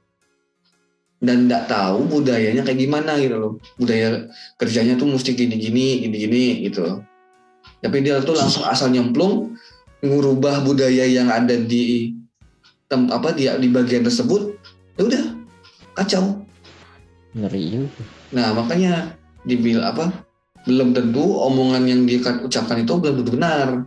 dan 1.22 1.48
nggak 1.48 1.68
tahu 1.70 2.04
budayanya 2.08 2.62
kayak 2.64 2.80
gimana 2.84 3.16
gitu 3.20 3.36
loh. 3.36 3.52
Budaya 3.80 4.28
kerjanya 4.60 4.96
tuh 5.00 5.08
mesti 5.08 5.32
gini-gini 5.32 6.04
gini-gini 6.04 6.66
gitu. 6.68 6.84
Loh 6.84 7.00
tapi 7.86 8.02
dia 8.02 8.18
tuh 8.24 8.34
langsung 8.36 8.64
asal 8.64 8.90
nyemplung 8.90 9.54
ngurubah 10.00 10.64
budaya 10.64 11.04
yang 11.06 11.28
ada 11.28 11.54
di 11.54 12.14
tem, 12.90 13.06
apa 13.10 13.30
dia 13.30 13.54
di 13.58 13.68
bagian 13.68 14.06
tersebut 14.06 14.54
ya 14.96 15.02
udah 15.06 15.24
kacau. 15.94 16.42
Ngeri 17.36 17.84
nah 18.32 18.56
makanya 18.56 19.14
dibil 19.46 19.84
apa 19.84 20.10
belum 20.66 20.96
tentu 20.96 21.22
omongan 21.22 21.86
yang 21.86 22.00
dia 22.08 22.18
kan- 22.18 22.42
ucapkan 22.42 22.82
itu 22.82 22.92
belum 22.96 23.22
tentu 23.22 23.32
benar. 23.36 23.86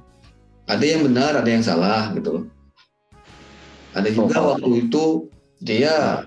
Ada 0.69 0.85
yang 0.85 1.01
benar 1.09 1.33
ada 1.33 1.49
yang 1.49 1.65
salah 1.65 2.13
gitu 2.13 2.29
loh. 2.39 2.45
Ada 3.97 4.13
juga 4.13 4.37
Oh. 4.37 4.53
waktu 4.53 4.85
itu 4.85 5.03
dia 5.59 6.23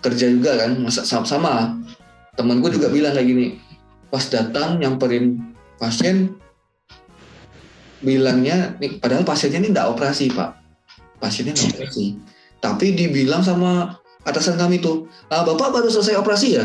kerja 0.00 0.26
juga 0.32 0.56
kan, 0.56 0.80
masa 0.80 1.04
sama-sama. 1.04 1.76
Temen 2.34 2.60
gue 2.64 2.70
juga 2.72 2.88
bilang 2.88 3.12
kayak 3.12 3.28
gini, 3.28 3.46
pas 4.08 4.24
datang 4.32 4.80
nyamperin 4.80 5.54
pasien, 5.76 6.36
bilangnya, 8.00 8.76
nih, 8.80 8.96
padahal 8.98 9.24
pasiennya 9.24 9.60
ini 9.60 9.68
nggak 9.76 9.88
operasi 9.92 10.32
pak, 10.32 10.56
pasiennya 11.20 11.52
nggak 11.52 11.68
operasi. 11.76 12.16
Tapi 12.60 12.86
dibilang 12.96 13.44
sama 13.44 14.00
atasan 14.24 14.56
kami 14.56 14.80
tuh, 14.80 15.08
ah, 15.32 15.44
bapak 15.44 15.72
baru 15.72 15.88
selesai 15.88 16.20
operasi 16.20 16.48
ya? 16.56 16.64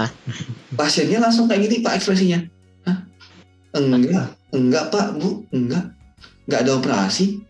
Hah? 0.00 0.08
Pasiennya 0.72 1.20
langsung 1.20 1.48
kayak 1.48 1.68
gini 1.68 1.84
pak 1.84 2.00
ekspresinya, 2.00 2.40
Hah? 2.88 2.98
Enggak, 3.76 4.36
enggak 4.52 4.84
pak, 4.88 5.16
bu, 5.16 5.44
enggak, 5.52 5.92
enggak 6.48 6.60
ada 6.64 6.72
operasi. 6.80 7.44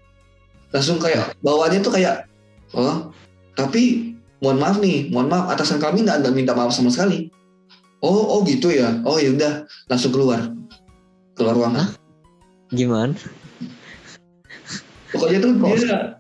Langsung 0.74 0.98
kayak 0.98 1.38
bawaannya 1.42 1.80
tuh 1.82 1.94
kayak, 1.94 2.26
oh, 2.74 3.14
tapi 3.54 4.11
mohon 4.42 4.58
maaf 4.58 4.82
nih, 4.82 5.08
mohon 5.14 5.30
maaf 5.30 5.54
atasan 5.54 5.78
kami 5.78 6.02
nggak 6.02 6.26
ada 6.26 6.34
minta 6.34 6.52
maaf 6.52 6.74
sama 6.74 6.90
sekali. 6.90 7.30
Oh, 8.02 8.34
oh 8.34 8.40
gitu 8.42 8.74
ya. 8.74 8.98
Oh 9.06 9.14
ya 9.22 9.30
udah, 9.30 9.62
langsung 9.86 10.10
keluar, 10.10 10.50
keluar 11.38 11.54
ruangan. 11.54 11.94
Gimana? 12.74 13.14
Pokoknya 15.14 15.38
tuh 15.38 15.54
dia, 15.62 16.18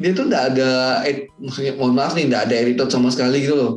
dia 0.00 0.10
tuh 0.16 0.24
nggak 0.32 0.44
ada, 0.56 0.70
ed- 1.04 1.28
maksudnya 1.36 1.76
mohon 1.76 1.92
maaf 1.92 2.16
nih, 2.16 2.24
nggak 2.32 2.48
ada 2.48 2.54
attitude 2.56 2.88
sama 2.88 3.12
sekali 3.12 3.44
gitu 3.44 3.54
loh. 3.54 3.72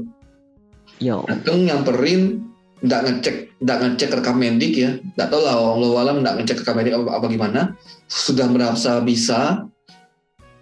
Yo, 1.04 1.28
Dateng 1.28 1.68
nyamperin, 1.68 2.40
nggak 2.80 3.02
ngecek, 3.04 3.36
nggak 3.60 3.78
ngecek 3.84 4.10
rekam 4.16 4.40
medik 4.40 4.74
ya, 4.80 4.96
nggak 5.20 5.28
tahu 5.28 5.42
lah, 5.44 5.60
Allah 5.60 5.90
alam 6.08 6.24
nggak 6.24 6.36
ngecek 6.40 6.64
rekam 6.64 6.76
medik 6.80 6.96
apa, 6.96 7.12
apa 7.20 7.26
gimana. 7.28 7.62
Sudah 8.08 8.48
merasa 8.48 9.04
bisa, 9.04 9.68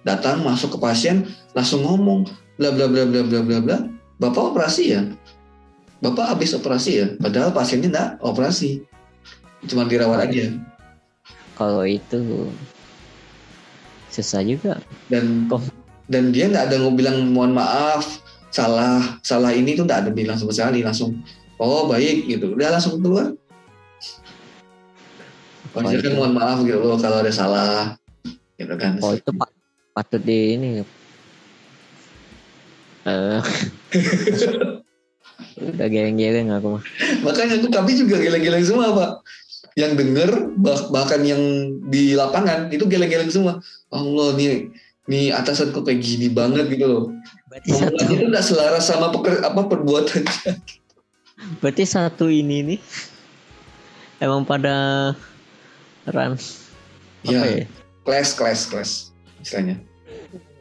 datang 0.01 0.41
masuk 0.41 0.73
ke 0.73 0.79
pasien, 0.81 1.27
langsung 1.53 1.86
ngomong, 1.86 2.25
bla 2.58 2.74
bla 2.74 2.86
bla 2.89 3.04
bla 3.06 3.22
bla 3.24 3.39
bla 3.46 3.58
bla. 3.62 3.78
Bapak 4.17 4.54
operasi 4.54 4.84
ya? 4.98 5.02
Bapak 6.02 6.34
habis 6.34 6.54
operasi 6.54 6.91
ya? 7.02 7.08
Padahal 7.17 7.54
pasiennya 7.54 7.89
nggak 7.89 8.10
operasi, 8.22 8.86
cuma 9.65 9.89
dirawat 9.89 10.30
aja. 10.30 10.54
kalau 11.58 11.82
itu 11.89 12.50
susah 14.13 14.46
juga. 14.46 14.78
Dan 15.10 15.50
Kok? 15.50 15.62
dan 16.06 16.30
dia 16.30 16.48
nggak 16.50 16.70
ada 16.70 16.78
bilang 16.93 17.34
mohon 17.34 17.58
maaf, 17.58 18.22
salah 18.54 19.20
salah 19.26 19.52
ini 19.54 19.74
tuh 19.74 19.89
nggak 19.89 20.06
ada 20.06 20.12
bilang 20.13 20.38
sama 20.38 20.54
sekali, 20.54 20.86
langsung 20.86 21.17
oh 21.58 21.89
baik 21.89 22.30
gitu, 22.30 22.54
udah 22.54 22.78
langsung 22.78 23.02
keluar. 23.02 23.34
Oh, 25.78 25.82
kan 25.82 26.13
mohon 26.17 26.34
maaf 26.34 26.62
gitu 26.65 26.78
loh 26.82 26.98
kalau 26.98 27.22
ada 27.22 27.30
salah, 27.30 27.98
gitu 28.58 28.74
kan. 28.78 28.98
Oh 29.02 29.13
itu 29.13 29.30
patut 29.93 30.22
di 30.22 30.58
ini. 30.58 30.70
Eh, 33.08 33.39
udah 35.72 35.88
geleng-geleng 35.88 36.52
aku 36.52 36.67
mah. 36.78 36.84
Makanya 37.24 37.63
tuh 37.63 37.72
kami 37.72 37.96
juga 37.96 38.20
geleng-geleng 38.20 38.65
semua 38.67 38.91
pak. 38.91 39.12
Yang 39.78 39.91
denger 40.04 40.30
bah- 40.58 40.89
bahkan 40.91 41.22
yang 41.24 41.39
di 41.88 42.17
lapangan 42.17 42.67
itu 42.67 42.84
geleng-geleng 42.84 43.32
semua. 43.32 43.63
Allah 43.88 44.36
nih 44.36 44.67
nih 45.08 45.32
atasan 45.32 45.72
kok 45.72 45.88
kayak 45.88 46.04
gini 46.04 46.28
banget 46.28 46.67
gitu 46.67 46.84
loh. 46.86 47.04
Berarti 47.48 47.70
satu, 47.72 47.96
itu 48.12 48.24
nggak 48.28 48.43
selaras 48.43 48.84
sama 48.84 49.08
peker, 49.15 49.39
apa 49.39 49.62
perbuatannya. 49.65 50.52
berarti 51.62 51.86
satu 51.86 52.28
ini 52.34 52.65
nih 52.65 52.80
emang 54.17 54.41
pada 54.41 55.13
run 56.10 56.34
Ya, 57.22 57.46
ya? 57.46 57.63
kelas 58.04 58.34
kelas 58.36 58.67
kelas 58.67 58.91
istilahnya. 59.39 59.80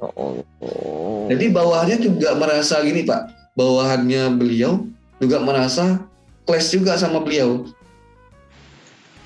Oh, 0.00 0.40
oh. 0.61 1.26
Jadi 1.33 1.50
bawahannya 1.50 1.98
juga 1.98 2.37
merasa 2.37 2.79
gini 2.85 3.02
pak, 3.02 3.33
bawahannya 3.57 4.37
beliau 4.37 4.85
juga 5.16 5.40
merasa 5.40 6.05
clash 6.44 6.76
juga 6.76 6.94
sama 7.00 7.24
beliau. 7.24 7.64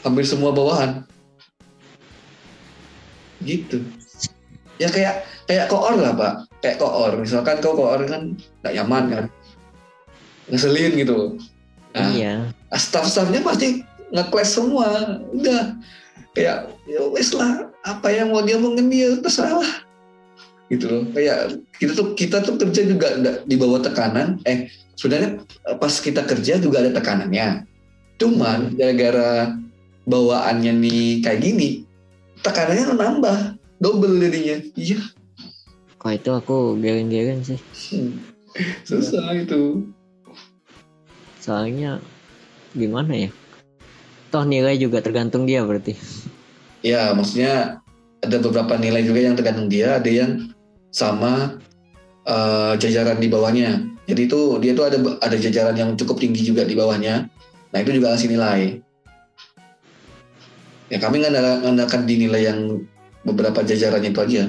Hampir 0.00 0.24
semua 0.24 0.54
bawahan. 0.54 1.04
Gitu. 3.44 3.84
Ya 4.80 4.88
kayak 4.88 5.28
kayak 5.44 5.68
koor 5.68 5.92
lah 5.98 6.16
pak, 6.16 6.32
kayak 6.64 6.80
koor. 6.80 7.12
Misalkan 7.20 7.60
kau 7.60 7.76
koor 7.76 8.00
kan 8.08 8.32
nggak 8.64 8.74
nyaman 8.80 9.04
kan, 9.12 9.24
ngeselin 10.48 10.96
gitu. 10.96 11.36
Nah, 11.92 12.08
iya. 12.14 12.48
staff-staffnya 12.70 13.42
pasti 13.42 13.82
nge-clash 14.14 14.56
semua. 14.56 15.18
Udah 15.36 15.76
kayak 16.32 16.70
ya 16.86 17.00
wes 17.12 17.34
lah, 17.34 17.68
apa 17.84 18.08
yang 18.08 18.32
mau 18.32 18.40
dia 18.40 18.56
terserah 19.20 19.60
lah. 19.60 19.72
Gitu 20.70 20.86
loh. 20.86 21.02
Kayak 21.10 21.58
kita 21.76 21.92
tuh 21.98 22.14
kita 22.14 22.36
tuh 22.46 22.54
kerja 22.56 22.86
juga 22.86 23.18
nggak 23.18 23.36
di 23.50 23.56
bawah 23.58 23.82
tekanan. 23.82 24.38
Eh 24.46 24.70
sebenarnya 24.94 25.42
eh, 25.42 25.76
pas 25.76 25.90
kita 25.90 26.22
kerja 26.24 26.62
juga 26.62 26.86
ada 26.86 26.94
tekanannya. 26.94 27.66
Cuman 28.16 28.78
gara-gara 28.78 29.58
bawaannya 30.06 30.72
nih 30.78 31.04
kayak 31.26 31.40
gini, 31.42 31.84
tekanannya 32.40 32.94
nambah 32.94 33.38
double 33.82 34.16
jadinya. 34.20 34.60
Iya, 34.76 35.00
Kok 36.00 36.12
itu 36.16 36.30
aku 36.32 36.80
geleng-geleng 36.80 37.44
sih. 37.44 37.60
Hmm. 37.92 38.16
susah 38.88 39.36
itu. 39.36 39.84
Soalnya 41.38 42.00
gimana 42.72 43.28
ya? 43.28 43.30
Toh 44.32 44.48
nilai 44.48 44.80
juga 44.80 45.04
tergantung 45.04 45.44
dia 45.44 45.60
berarti. 45.60 45.94
Ya, 46.80 47.12
maksudnya 47.12 47.84
ada 48.24 48.36
beberapa 48.40 48.80
nilai 48.80 49.04
juga 49.04 49.20
yang 49.20 49.36
tergantung 49.36 49.68
dia, 49.68 50.00
ada 50.00 50.08
yang 50.08 50.50
sama 50.90 51.58
eh, 52.26 52.72
jajaran 52.78 53.18
di 53.18 53.26
bawahnya. 53.30 53.86
Jadi 54.06 54.26
itu 54.26 54.40
dia 54.58 54.74
tuh 54.74 54.90
ada 54.90 54.98
ada 55.22 55.36
jajaran 55.38 55.76
yang 55.78 55.90
cukup 55.94 56.18
tinggi 56.18 56.42
juga 56.42 56.66
di 56.66 56.74
bawahnya. 56.74 57.30
Nah 57.70 57.78
itu 57.78 57.94
juga 57.94 58.14
kasih 58.18 58.30
nilai. 58.34 58.82
Ya 60.90 60.98
kami 60.98 61.22
ngandal- 61.22 61.62
ngandalkan 61.62 62.02
di 62.02 62.18
nilai 62.18 62.50
yang 62.50 62.82
beberapa 63.22 63.62
jajarannya 63.62 64.10
itu 64.10 64.20
aja. 64.20 64.42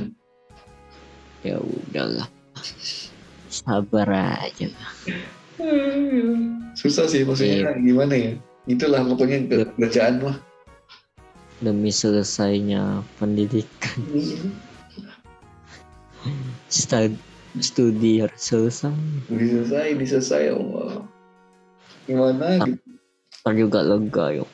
Ya 1.46 1.58
udahlah. 1.62 2.26
Sabar 3.50 4.10
aja. 4.42 4.68
Susah 6.74 7.06
sih 7.06 7.22
maksudnya 7.22 7.78
gimana 7.78 8.18
ya? 8.18 8.34
Itulah 8.66 9.06
pokoknya 9.06 9.46
ke- 9.46 9.74
kerjaan 9.78 10.22
mah. 10.22 10.38
Demi 11.62 11.94
selesainya 11.94 13.06
pendidikan. 13.22 14.02
Studi, 16.72 17.20
studi 17.60 18.24
harus 18.24 18.40
selesai. 18.40 18.96
Diselesai, 19.28 20.00
diselesai 20.00 20.48
ya 20.48 20.56
Allah. 20.56 21.04
Gimana? 22.08 22.46
gitu? 22.64 22.80
Ntar 23.44 23.54
juga 23.60 23.80
lega 23.84 24.26
yuk. 24.40 24.50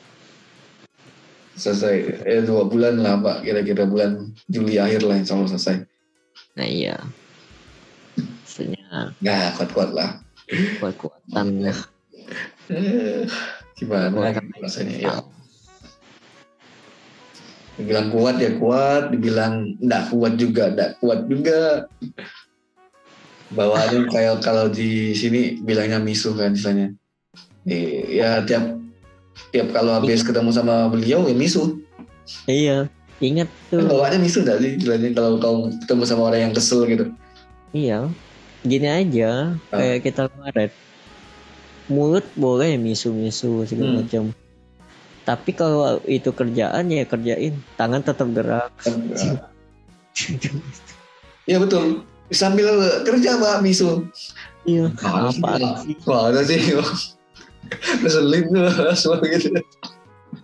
Selesai. 1.54 2.26
Eh 2.26 2.42
dua 2.42 2.66
bulan 2.66 2.98
lah 2.98 3.22
pak. 3.22 3.46
Kira-kira 3.46 3.86
bulan 3.86 4.34
Juli 4.50 4.82
akhir 4.82 5.06
lah 5.06 5.14
insya 5.14 5.38
Allah 5.38 5.50
selesai. 5.54 5.76
Nah 6.58 6.66
iya. 6.66 6.98
Maksudnya 8.18 9.14
Nggak 9.22 9.46
kuat-kuat 9.54 9.90
lah. 9.94 10.10
kuat-kuatan 10.82 11.70
Eh, 12.68 13.24
gimana 13.78 14.32
rasanya 14.60 14.96
ya 14.96 15.12
dibilang 17.78 18.10
kuat 18.10 18.36
ya 18.36 18.50
kuat 18.58 19.02
dibilang 19.08 19.54
enggak 19.78 20.10
kuat 20.10 20.32
juga 20.34 20.64
enggak 20.68 20.90
kuat 20.98 21.20
juga 21.24 21.86
bawaannya 23.48 24.10
kayak 24.10 24.42
kalau 24.42 24.68
di 24.68 25.14
sini 25.14 25.56
bilangnya 25.58 25.96
misuh 25.96 26.34
kan 26.34 26.52
misalnya 26.52 26.92
ya 27.64 28.44
tiap 28.44 28.76
tiap 29.50 29.70
kalau 29.70 29.94
habis 29.94 30.20
ketemu 30.20 30.50
sama 30.50 30.90
beliau 30.90 31.24
ya 31.24 31.32
misuh 31.32 31.78
Iya, 32.44 32.92
ingat 33.24 33.48
kan 33.72 33.80
tuh. 33.80 33.88
bawaannya 33.88 34.20
misuh 34.20 34.44
enggak 34.44 34.58
sih 34.60 34.72
bilangnya 34.76 35.10
kalau 35.16 35.30
kau 35.38 35.56
ketemu 35.80 36.02
sama 36.04 36.22
orang 36.28 36.40
yang 36.44 36.54
kesel 36.54 36.84
gitu 36.84 37.06
Iya. 37.70 38.08
Gini 38.58 38.88
aja, 38.88 39.54
Ah. 39.70 39.76
kayak 39.76 40.00
kita 40.02 40.26
kemarin. 40.26 40.72
Mulut 41.86 42.26
boleh 42.34 42.74
misu-misu 42.74 43.62
segala 43.64 43.92
Hmm. 43.92 43.98
macam. 44.02 44.22
Tapi 45.28 45.50
kalau 45.52 46.00
itu 46.08 46.32
kerjaan 46.32 46.88
ya 46.88 47.04
kerjain, 47.04 47.60
tangan 47.76 48.00
tetap 48.00 48.32
gerak. 48.32 48.72
Iya 51.44 51.60
betul 51.60 52.08
sambil 52.32 52.68
kerja 53.04 53.40
pak 53.40 53.64
misuh 53.64 54.04
Iya. 54.68 54.92
Sih? 55.00 55.40
Apa 55.40 55.56
sih? 55.56 55.96
Mana 56.04 56.40
sih? 56.44 56.60
Keselin 58.04 58.44
tuh 58.52 58.68
semua 59.00 59.24
gitu. 59.24 59.48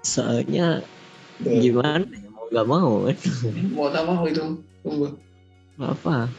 Soalnya 0.01 0.81
gimana 1.45 2.09
ya 2.09 2.29
mau 2.33 2.49
gak 2.49 2.65
mau 2.65 2.93
kan? 3.05 3.17
Mau 3.77 3.89
tak 3.93 4.03
mau 4.09 4.25
itu. 4.25 4.65
Apa? 5.77 6.33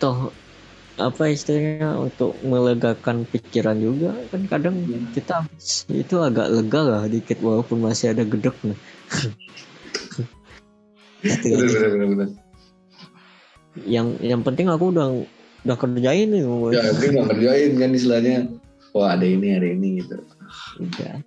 Toh 0.00 0.32
apa 1.00 1.32
istilahnya 1.32 1.96
untuk 1.96 2.36
melegakan 2.44 3.24
pikiran 3.24 3.80
juga 3.80 4.12
kan 4.28 4.44
kadang 4.44 4.76
kita 5.16 5.40
habis 5.40 5.88
itu 5.88 6.20
agak 6.20 6.52
lega 6.52 6.80
lah 6.84 7.02
dikit 7.08 7.40
walaupun 7.40 7.80
masih 7.80 8.12
ada 8.12 8.22
gedek 8.22 8.52
nih. 8.62 8.78
Gitu 11.22 11.54
Bener, 11.54 11.70
bener, 11.70 11.90
bener, 11.94 12.06
bener. 12.10 12.28
yang 13.86 14.18
yang 14.18 14.42
penting 14.42 14.66
aku 14.66 14.90
udah 14.90 15.22
udah 15.62 15.76
kerjain 15.78 16.28
nih 16.34 16.42
ya 16.74 16.82
tapi 16.90 17.04
nggak 17.14 17.26
kerjain 17.30 17.70
kan 17.78 17.90
istilahnya 17.94 18.36
wah 18.90 19.14
ada 19.14 19.22
ini 19.22 19.54
ada 19.54 19.68
ini 19.70 20.02
gitu 20.02 20.18
Udah. 20.82 21.22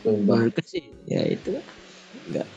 Sumpah. 0.00 0.36
menurutku 0.48 0.64
sih 0.64 0.88
ya 1.04 1.28
itu 1.28 1.60
nggak 2.32 2.48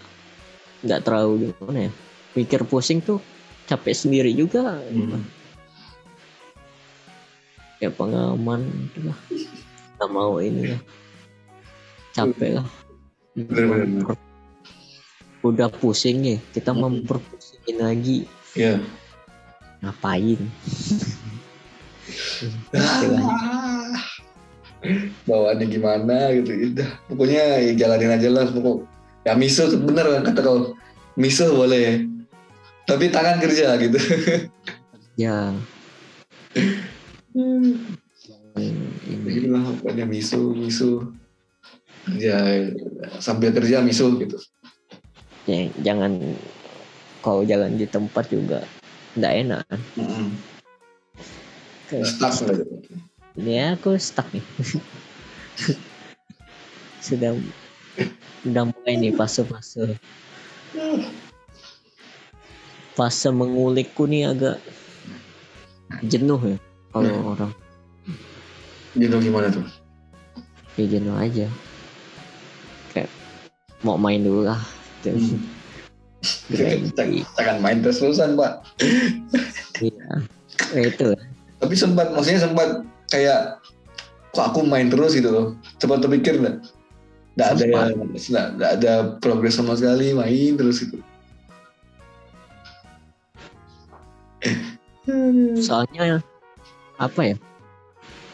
nggak 0.88 1.00
terlalu 1.04 1.52
gimana 1.52 1.80
ya 1.88 1.92
pikir 2.32 2.64
pusing 2.64 3.04
tuh 3.04 3.20
capek 3.68 3.92
sendiri 3.92 4.32
juga 4.32 4.80
Hmm. 4.88 5.28
Ya 7.78 7.90
pengalaman 7.94 8.66
itu 8.66 9.00
lah. 9.06 9.18
Nggak 9.98 10.10
mau 10.14 10.38
ini 10.42 10.74
lah. 10.74 10.82
Capek 12.14 12.62
lah. 12.62 12.68
Bener-bener. 13.38 14.18
udah 15.46 15.70
pusing 15.72 16.26
ya 16.26 16.38
kita 16.52 16.74
Hmm. 16.74 16.82
memperpusingin 17.06 17.78
lagi. 17.80 18.18
Ya. 18.58 18.82
Ngapain? 19.86 20.42
Bawaannya 25.30 25.66
gimana 25.70 26.34
gitu 26.34 26.52
udah. 26.74 26.90
Pokoknya 27.08 27.44
ya 27.64 27.72
jalanin 27.78 28.18
aja 28.18 28.28
lah 28.34 28.50
pokok. 28.50 28.84
Ya 29.24 29.38
miso 29.38 29.70
bener 29.78 30.06
kan 30.20 30.34
kata 30.34 30.42
kau. 30.42 30.74
Miso 31.16 31.54
boleh. 31.54 32.04
Tapi 32.90 33.14
tangan 33.14 33.38
kerja 33.40 33.78
gitu. 33.78 34.00
Ya 35.18 35.50
ini 37.38 39.30
gitu 39.30 39.54
lah 39.54 39.62
pokoknya 39.78 40.10
miso 40.10 40.58
miso 40.58 41.14
ya 42.18 42.74
sambil 43.22 43.54
kerja 43.54 43.84
miso 43.84 44.10
gitu. 44.18 44.40
Ya, 45.48 45.72
jangan 45.80 46.20
kalau 47.24 47.48
jalan 47.48 47.80
di 47.80 47.88
tempat 47.88 48.28
juga 48.28 48.68
nggak 49.16 49.34
enak. 49.48 49.64
Kayak, 51.88 52.04
stuck 52.04 52.36
lah 52.44 52.56
gitu. 52.60 52.76
ini 53.40 53.54
aku 53.72 53.96
stuck 53.96 54.28
nih. 54.36 54.44
Sudah 57.08 57.32
udah 58.44 58.64
mulai 58.68 59.00
nih 59.00 59.16
fase-fase. 59.16 59.96
Fase 62.98 63.30
mengulikku 63.32 64.04
nih 64.10 64.36
agak 64.36 64.58
jenuh 66.04 66.42
ya 66.44 66.58
kalau 66.98 67.14
Hmm. 67.14 67.32
orang 67.38 67.52
gitu 68.98 69.16
gimana 69.22 69.48
tuh 69.54 69.66
ya 70.78 70.86
jenuh 70.90 71.14
aja 71.14 71.48
kayak 72.92 73.10
mau 73.82 73.98
main 73.98 74.22
dulu 74.22 74.46
lah 74.46 74.58
gitu. 75.02 75.14
Hmm. 75.18 75.42
Jangan- 76.58 77.62
main 77.64 77.78
terus 77.80 78.02
terusan 78.02 78.34
pak 78.34 78.66
Iya. 79.78 80.10
Ya, 80.74 80.82
itu 80.90 81.08
tapi 81.58 81.74
sempat 81.74 82.10
maksudnya 82.14 82.42
sempat 82.42 82.82
kayak 83.10 83.62
kok 84.34 84.46
aku 84.54 84.66
main 84.66 84.90
terus 84.90 85.14
gitu 85.14 85.30
loh 85.30 85.46
sempat 85.78 86.02
terpikir 86.02 86.42
nggak 86.42 86.58
nggak 87.38 87.50
ada 87.54 87.94
nggak 88.58 88.72
ada 88.82 88.94
progres 89.22 89.58
sama 89.58 89.78
sekali 89.78 90.14
main 90.14 90.58
terus 90.58 90.82
gitu 90.82 90.98
soalnya 95.62 96.20
apa 96.98 97.22
ya? 97.34 97.36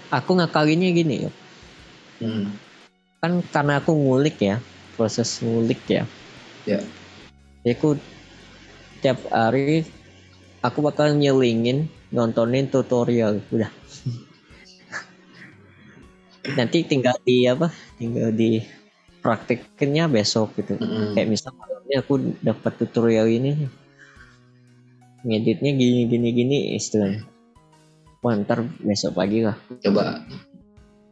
Aku 0.10 0.40
ngakalinnya 0.40 0.90
gini 0.96 1.28
ya. 1.28 1.32
Hmm. 2.24 2.56
kan 3.24 3.40
karena 3.56 3.80
aku 3.80 3.96
ngulik 3.96 4.36
ya 4.44 4.60
proses 5.00 5.40
ngulik 5.40 5.80
ya. 5.88 6.04
Ya. 6.68 6.80
Jadi 7.64 7.72
aku 7.72 7.90
tiap 9.00 9.24
hari 9.32 9.88
aku 10.60 10.80
bakal 10.84 11.16
nyelingin 11.16 11.88
nontonin 12.12 12.68
tutorial. 12.68 13.40
Udah. 13.52 13.72
Nanti 16.60 16.84
tinggal 16.84 17.16
di 17.24 17.48
apa? 17.48 17.72
Tinggal 17.96 18.36
di 18.36 18.60
praktekinnya 19.24 20.12
besok 20.12 20.60
gitu. 20.60 20.76
Mm-mm. 20.76 21.16
kayak 21.16 21.32
misal 21.32 21.56
malamnya 21.56 22.04
aku 22.04 22.20
dapat 22.44 22.72
tutorial 22.76 23.32
ini. 23.32 23.72
Ngeditnya 25.24 25.72
gini 25.80 26.12
gini 26.12 26.30
gini 26.36 26.58
istilahnya 26.76 27.33
Wah, 28.24 28.40
ntar 28.40 28.64
besok 28.80 29.20
pagi 29.20 29.44
lah. 29.44 29.60
Coba. 29.84 30.24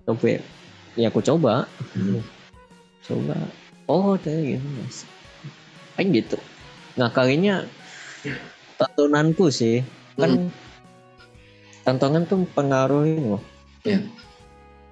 Coba 0.08 0.40
ya? 0.96 1.08
Aku 1.12 1.20
coba. 1.20 1.68
Hmm. 1.92 2.24
coba. 3.04 3.36
Oh 3.92 4.16
kayak 4.16 4.56
gitu 4.56 4.68
mas. 4.80 4.98
Kan 6.00 6.08
gitu. 6.16 6.40
Ngakalinnya 6.96 7.68
tontonanku 8.80 9.52
sih. 9.52 9.84
Kan 10.16 10.56
tontonan 11.84 12.24
tuh 12.24 12.48
pengaruhin 12.56 13.36
loh. 13.36 13.44
Iya. 13.84 14.06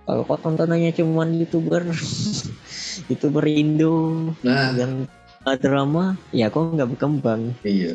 kalau 0.10 0.26
kok 0.26 0.42
tontonannya 0.42 0.90
cuman 0.90 1.38
youtuber 1.38 1.86
youtuber 3.14 3.46
Indo 3.46 4.34
nah. 4.42 4.74
dan 4.74 5.06
drama 5.62 6.18
ya 6.34 6.50
kok 6.50 6.74
nggak 6.74 6.98
berkembang. 6.98 7.54
Iya. 7.62 7.94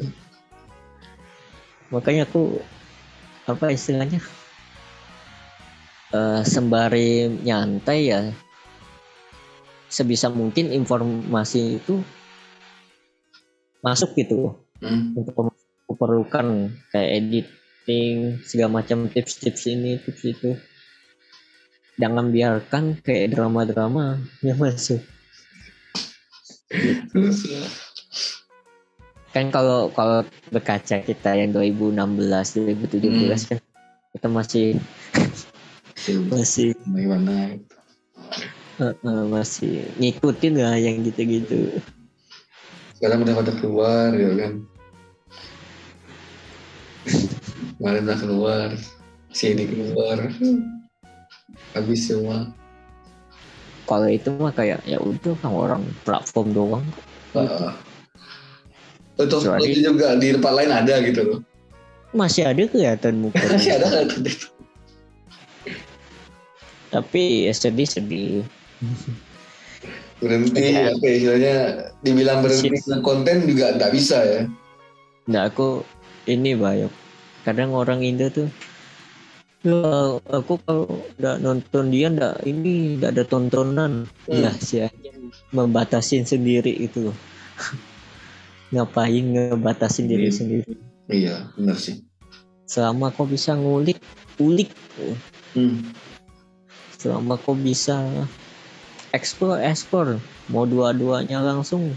Makanya 1.91 2.31
aku 2.31 2.63
apa 3.45 3.73
istilahnya? 3.73 4.21
Eh, 6.15 6.43
sembari 6.47 7.27
nyantai 7.43 8.01
ya. 8.09 8.21
Sebisa 9.91 10.31
mungkin 10.31 10.75
informasi 10.75 11.79
itu 11.83 12.03
masuk 13.85 14.17
gitu. 14.19 14.59
Hmm. 14.85 15.17
untuk 15.17 15.55
aku 15.87 15.95
perlukan 15.97 16.69
kayak 16.93 17.25
editing 17.25 18.43
segala 18.45 18.83
macam 18.83 19.09
tips-tips 19.09 19.71
ini 19.71 19.97
tips 20.03 20.23
itu. 20.29 20.51
Jangan 21.97 22.35
biarkan 22.35 23.01
kayak 23.01 23.33
drama-drama 23.33 24.19
yang 24.43 24.59
masuk 24.59 25.01
kan 29.35 29.51
kalau 29.51 29.91
kalau 29.91 30.23
berkaca 30.55 31.03
kita 31.03 31.35
yang 31.35 31.51
2016 31.51 31.99
2017 31.99 33.51
kan 33.51 33.59
kita 34.15 34.29
masih 34.31 34.67
masih 36.31 36.79
gimana 36.87 37.59
gitu. 37.59 37.75
eh, 38.79 38.95
eh, 38.95 39.23
masih 39.27 39.91
ngikutin 39.99 40.55
lah 40.55 40.79
yang 40.79 41.03
gitu-gitu. 41.03 41.83
Sekarang 42.95 43.27
udah 43.27 43.35
pada 43.35 43.53
keluar 43.59 44.15
ya 44.15 44.31
kan? 44.39 44.53
Kemarin 47.75 48.07
udah 48.07 48.19
keluar 48.23 48.69
si 49.35 49.51
ini 49.51 49.67
keluar. 49.67 50.31
Habis 51.75 52.07
semua. 52.07 52.55
Kalau 53.91 54.07
itu 54.07 54.31
mah 54.39 54.55
kayak 54.55 54.87
ya 54.87 55.03
udah 55.03 55.35
kan 55.43 55.51
orang 55.51 55.83
platform 56.07 56.55
doang. 56.55 56.87
Ah. 57.35 57.75
Untuk 59.15 59.41
Kecuali- 59.41 59.71
itu 59.71 59.81
juga 59.85 60.15
di 60.15 60.33
tempat 60.33 60.53
lain 60.53 60.71
ada 60.71 60.95
gitu 61.01 61.21
loh. 61.23 61.39
masih 62.11 62.47
ada 62.47 62.63
kelihatan 62.65 63.15
muka 63.21 63.43
Masih 63.45 63.75
ada 63.75 63.87
kan 63.91 64.07
itu. 64.07 64.47
tapi 66.89 67.23
ya 67.45 67.53
sedih 67.53 67.89
sedih 67.89 68.47
Berhenti 70.17 70.63
Iya. 70.73 70.95
apa 70.95 71.05
ya 71.05 71.13
istilahnya 71.13 71.57
dibilang 72.01 72.39
berhenti 72.41 72.71
konten 73.01 73.45
juga 73.45 73.75
nggak 73.75 73.93
bisa 73.93 74.19
ya. 74.21 74.41
Nah 75.27 75.43
aku 75.45 75.83
ini 76.25 76.55
bayok. 76.55 76.95
Kadang 77.43 77.75
orang 77.75 78.01
Indo 78.01 78.31
tuh 78.31 78.47
ya 79.61 79.75
aku 80.25 80.55
kalau 80.61 80.87
nggak 81.19 81.37
nonton 81.41 81.85
dia 81.89 82.09
nggak 82.09 82.47
ini 82.47 82.97
nggak 82.97 83.11
ada 83.11 83.25
tontonan 83.25 84.07
Hmm. 84.25 84.39
ya 84.39 84.51
sih 84.55 84.87
membatasin 85.51 86.23
sendiri 86.23 86.73
itu. 86.73 87.11
ngapain 88.71 89.25
ngebatasin 89.25 90.07
diri 90.07 90.29
Hmm. 90.29 90.37
sendiri 90.37 90.73
Iya 91.05 91.53
benar 91.55 91.77
sih. 91.77 92.01
selama 92.65 93.09
kau 93.09 93.25
bisa 93.25 93.53
ngulik 93.53 94.01
ulik 94.37 94.73
Hmm. 95.53 95.85
selama 96.97 97.37
kau 97.37 97.53
bisa 97.53 98.01
explore 99.11 99.61
explore 99.61 100.17
mau 100.47 100.65
dua-duanya 100.65 101.39
langsung 101.39 101.93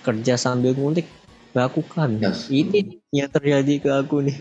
kerja 0.00 0.34
sambil 0.34 0.72
ngulik 0.72 1.04
lakukan 1.50 2.16
Yes. 2.16 2.46
ini 2.46 3.02
yang 3.10 3.26
terjadi 3.26 3.74
ke 3.76 3.90
aku 3.90 4.22
nih 4.22 4.38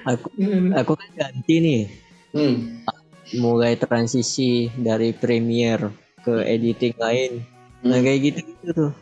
aku 0.10 0.30
aku 0.72 0.92
kan 0.94 1.10
ganti 1.12 1.54
nih 1.58 1.82
Hmm. 2.30 2.86
mulai 3.34 3.74
transisi 3.74 4.70
dari 4.72 5.10
Premiere 5.10 5.90
ke 6.22 6.46
editing 6.46 6.94
lain 6.94 7.42
nah 7.80 7.96
Hmm. 7.96 8.04
kayak 8.04 8.20
gitu 8.22 8.38
gitu 8.44 8.66
tuh 8.72 8.92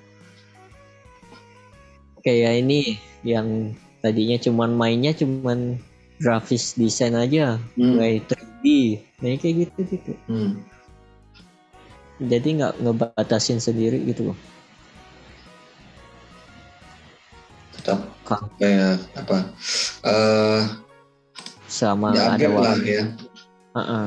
kayak 2.20 2.62
ini 2.62 2.98
yang 3.22 3.72
tadinya 3.98 4.38
cuman 4.38 4.70
mainnya 4.72 5.10
cuman 5.12 5.78
grafis 6.18 6.74
desain 6.74 7.14
aja 7.14 7.58
Hmm. 7.74 7.94
mulai 7.94 8.22
3D 8.22 8.64
nah 9.18 9.34
kayak 9.34 9.54
gitu 9.66 9.78
gitu 9.86 10.12
Hmm. 10.26 10.62
jadi 12.18 12.48
nggak 12.58 12.74
ngebatasin 12.82 13.58
sendiri 13.58 14.02
gitu 14.06 14.30
loh 14.30 14.38
tetap 17.78 17.98
Ka- 18.22 18.50
kayak 18.58 18.98
apa 19.14 19.38
eh 20.06 20.62
sama 21.66 22.14
ya 22.14 22.34
ada 22.34 22.46
lah 22.50 22.76
ya 22.78 23.04
Heeh. 23.78 24.06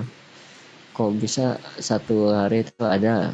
kok 0.91 1.11
bisa 1.15 1.55
satu 1.80 2.30
hari 2.30 2.67
itu 2.67 2.76
ada 2.84 3.32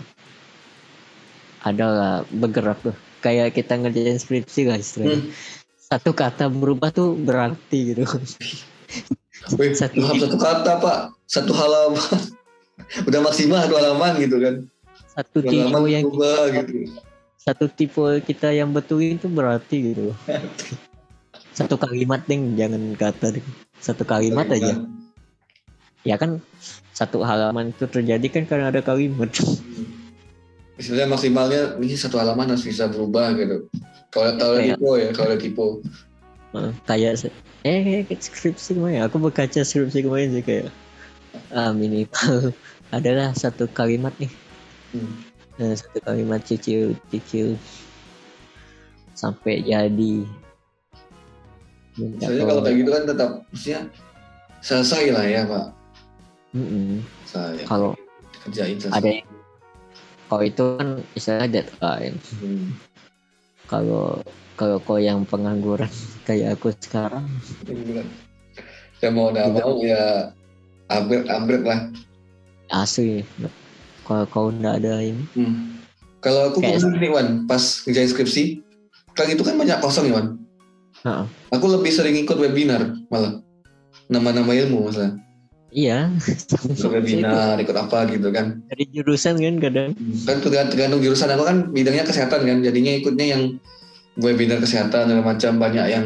ada 1.61 1.87
bergerak 2.29 2.77
tuh. 2.81 2.95
Kayak 3.19 3.57
kita 3.57 3.77
ngerjain 3.77 4.17
skripsi 4.17 4.61
guys 4.65 4.93
Hmm. 4.93 5.33
satu 5.77 6.11
kata 6.11 6.51
berubah 6.51 6.91
tuh 6.91 7.15
berarti 7.15 7.95
gitu. 7.95 8.03
Wih, 9.55 9.71
Satu- 9.79 10.03
dalam 10.03 10.19
satu 10.19 10.37
kata 10.37 10.71
pak. 10.77 10.97
Satu 11.25 11.51
halaman. 11.55 12.03
Udah 13.07 13.19
maksimal 13.19 13.63
satu 13.65 13.75
halaman 13.79 14.11
gitu 14.21 14.37
kan. 14.37 14.55
Satu 15.17 15.37
tipe 15.41 15.57
yang 15.89 16.05
berubah 16.05 16.53
gitu. 16.53 16.93
satu 17.37 17.65
tipe 17.71 18.03
kita 18.27 18.51
yang 18.51 18.69
betulin 18.69 19.15
itu 19.17 19.25
berarti 19.25 19.75
gitu. 19.91 20.11
Satu 21.57 21.73
kalimat 21.73 22.21
deh 22.27 22.37
jangan 22.53 22.93
kata 22.93 23.33
deh. 23.33 23.45
Satu 23.81 24.05
kalimat 24.05 24.45
aja. 24.45 24.77
Ya 26.05 26.21
kan 26.21 26.37
satu 26.93 27.25
halaman 27.25 27.73
itu 27.73 27.89
terjadi 27.89 28.27
kan 28.29 28.43
karena 28.45 28.69
ada 28.69 28.85
kalimat 28.85 29.33
Istilahnya 30.77 31.09
maksimalnya 31.09 31.61
ini 31.81 31.97
satu 31.97 32.21
halaman 32.21 32.53
harus 32.53 32.65
bisa 32.65 32.85
berubah 32.85 33.33
gitu. 33.33 33.65
Kalau 34.13 34.37
kalau 34.37 34.55
Kayak- 34.61 34.77
tipe 34.77 34.91
ya, 34.93 35.09
kalau 35.13 35.35
tipe. 35.37 35.67
Kayak 36.85 37.13
eh 37.67 38.05
skripsi 38.07 38.79
kemarin 38.79 39.03
aku 39.03 39.19
berkaca 39.19 39.61
skripsi 39.61 40.05
kemarin 40.05 40.31
sih 40.31 40.43
kayak 40.45 40.71
ah, 41.51 41.75
minimal 41.75 42.55
adalah 42.95 43.35
satu 43.35 43.67
kalimat 43.69 44.15
nih 44.21 44.31
Hmm. 44.95 45.19
Eh, 45.59 45.75
satu 45.75 45.99
kalimat 45.99 46.39
cicil 46.47 46.95
cicil 47.11 47.59
sampai 49.11 49.59
jadi 49.67 50.23
Misalnya 51.99 52.43
kalau 52.47 52.61
kayak 52.63 52.77
gitu 52.79 52.89
kan 52.95 53.03
tetap 53.03 53.29
maksudnya 53.51 53.81
selesai 54.63 55.03
lah 55.11 55.25
ya 55.27 55.41
pak. 55.43 55.65
Mm-mm. 56.55 57.03
Saya 57.27 57.67
kalau 57.67 57.97
kerjain 58.47 58.79
selesai. 58.79 58.95
ada 58.95 59.09
yang 59.11 59.27
kalau 60.27 60.43
itu 60.43 60.63
kan 60.75 60.87
istilahnya 61.13 61.47
deadline 61.53 62.15
Hmm. 62.37 62.67
kalau 63.65 64.19
kalau 64.53 64.77
kau 64.79 64.97
yang 64.97 65.23
pengangguran 65.23 65.89
kayak 66.27 66.55
aku 66.55 66.71
sekarang 66.73 67.25
Ya 68.97 69.09
mau 69.09 69.29
nggak 69.29 69.45
Juga. 69.47 69.61
mau 69.61 69.77
ya 69.79 70.03
upgrade 70.87 71.27
upgrade 71.27 71.65
lah. 71.65 71.79
asli 72.67 73.21
kalau 74.03 74.25
kau 74.25 74.47
nggak 74.49 74.75
ada 74.77 74.99
ini 74.99 75.23
Hmm. 75.33 75.77
Kalau 76.17 76.49
aku 76.49 76.59
Kayak- 76.59 76.81
gini 76.81 77.07
Wan, 77.07 77.45
pas 77.45 77.61
ngerjain 77.85 78.09
skripsi, 78.09 78.43
kan 79.13 79.29
itu 79.29 79.45
kan 79.45 79.53
banyak 79.53 79.77
kosong 79.77 80.09
ya 80.09 80.17
Wan. 80.17 80.27
Heeh. 80.97 81.25
Aku 81.53 81.69
lebih 81.69 81.93
sering 81.93 82.17
ikut 82.17 82.35
webinar 82.35 82.89
malah. 83.07 83.37
Nama-nama 84.09 84.49
ilmu 84.49 84.89
masalah. 84.89 85.13
Iya. 85.71 86.11
Webinar, 86.83 87.59
ikut 87.59 87.77
apa 87.77 88.07
gitu 88.11 88.31
kan. 88.31 88.63
dari 88.71 88.85
jurusan 88.91 89.39
kan 89.39 89.55
kadang. 89.59 89.89
Kan 90.23 90.37
tergantung, 90.43 90.99
jurusan. 91.03 91.31
Aku 91.33 91.43
kan 91.43 91.57
bidangnya 91.71 92.07
kesehatan 92.07 92.41
kan. 92.47 92.57
Jadinya 92.63 92.91
ikutnya 92.97 93.25
yang 93.35 93.41
webinar 94.19 94.63
kesehatan 94.63 95.11
segala 95.11 95.23
macam. 95.23 95.51
Banyak 95.59 95.85
yang 95.91 96.05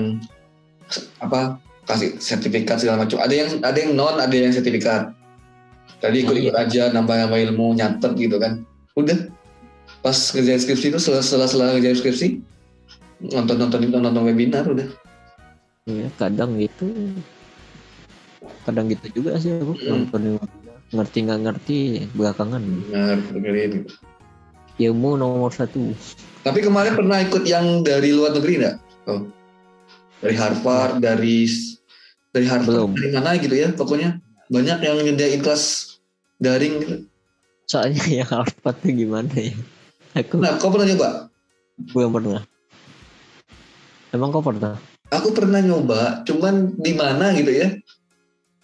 apa 1.23 1.61
kasih 1.85 2.17
sertifikat 2.17 2.81
segala 2.81 3.05
macam. 3.05 3.21
Ada 3.21 3.33
yang 3.33 3.49
ada 3.61 3.77
yang 3.77 3.91
non 3.93 4.17
ada 4.17 4.33
yang 4.33 4.53
sertifikat. 4.53 5.13
Tadi 6.01 6.25
ikut 6.25 6.33
ikut 6.33 6.55
aja 6.57 6.89
nambah 6.89 7.29
nambah 7.29 7.39
ilmu 7.51 7.77
nyatet 7.77 8.11
gitu 8.17 8.41
kan. 8.41 8.65
Udah. 8.97 9.29
Pas 10.01 10.17
kerja 10.17 10.57
skripsi 10.57 10.89
itu 10.89 10.97
setelah 10.97 11.21
setelah, 11.21 11.47
setelah 11.47 11.67
kerja 11.77 11.93
skripsi 12.01 12.41
nonton 13.21 13.61
nonton 13.61 13.85
itu 13.85 13.97
nonton 14.01 14.23
webinar 14.25 14.65
udah. 14.65 14.89
Ya 15.85 16.09
kadang 16.17 16.57
gitu 16.57 16.89
kadang 18.65 18.89
gitu 18.89 19.21
juga 19.21 19.37
sih 19.37 19.53
aku 19.53 19.73
Hmm. 19.77 20.09
nonton 20.09 20.21
ngerti 20.91 21.17
nggak 21.23 21.39
ngerti 21.41 21.77
belakangan. 22.11 22.61
Benar 22.61 23.17
dengerin. 23.31 23.71
Ilmu 24.75 25.09
nomor 25.15 25.51
satu. 25.53 25.93
Tapi 26.41 26.59
kemarin 26.59 26.97
pernah 26.97 27.21
ikut 27.21 27.43
yang 27.45 27.85
dari 27.85 28.11
luar 28.11 28.33
negeri 28.33 28.53
enggak 28.59 28.75
oh. 29.07 29.29
Dari 30.21 30.35
Harvard 30.37 31.01
dari 31.01 31.45
dari 32.31 32.45
Harvard 32.45 32.69
Belum. 32.69 32.91
dari 32.93 33.09
mana 33.13 33.37
gitu 33.37 33.55
ya 33.55 33.69
pokoknya. 33.71 34.17
Banyak 34.51 34.77
yang 34.83 34.97
nyediain 34.99 35.39
kelas 35.39 35.95
daring. 36.37 36.75
Gitu 36.81 36.95
soalnya 37.65 38.03
yang 38.19 38.27
Harvard 38.27 38.77
tuh 38.83 38.91
gimana 38.91 39.31
ya? 39.31 39.55
Aku 40.17 40.43
nah 40.43 40.59
kau 40.59 40.67
pernah 40.69 40.91
nyoba? 40.91 41.09
Belum 41.95 42.11
pernah. 42.11 42.43
Emang 44.11 44.27
kau 44.29 44.43
pernah? 44.43 44.75
Aku 45.07 45.31
pernah 45.31 45.63
nyoba 45.63 46.23
cuman 46.27 46.75
di 46.75 46.91
mana 46.91 47.31
gitu 47.31 47.51
ya 47.51 47.71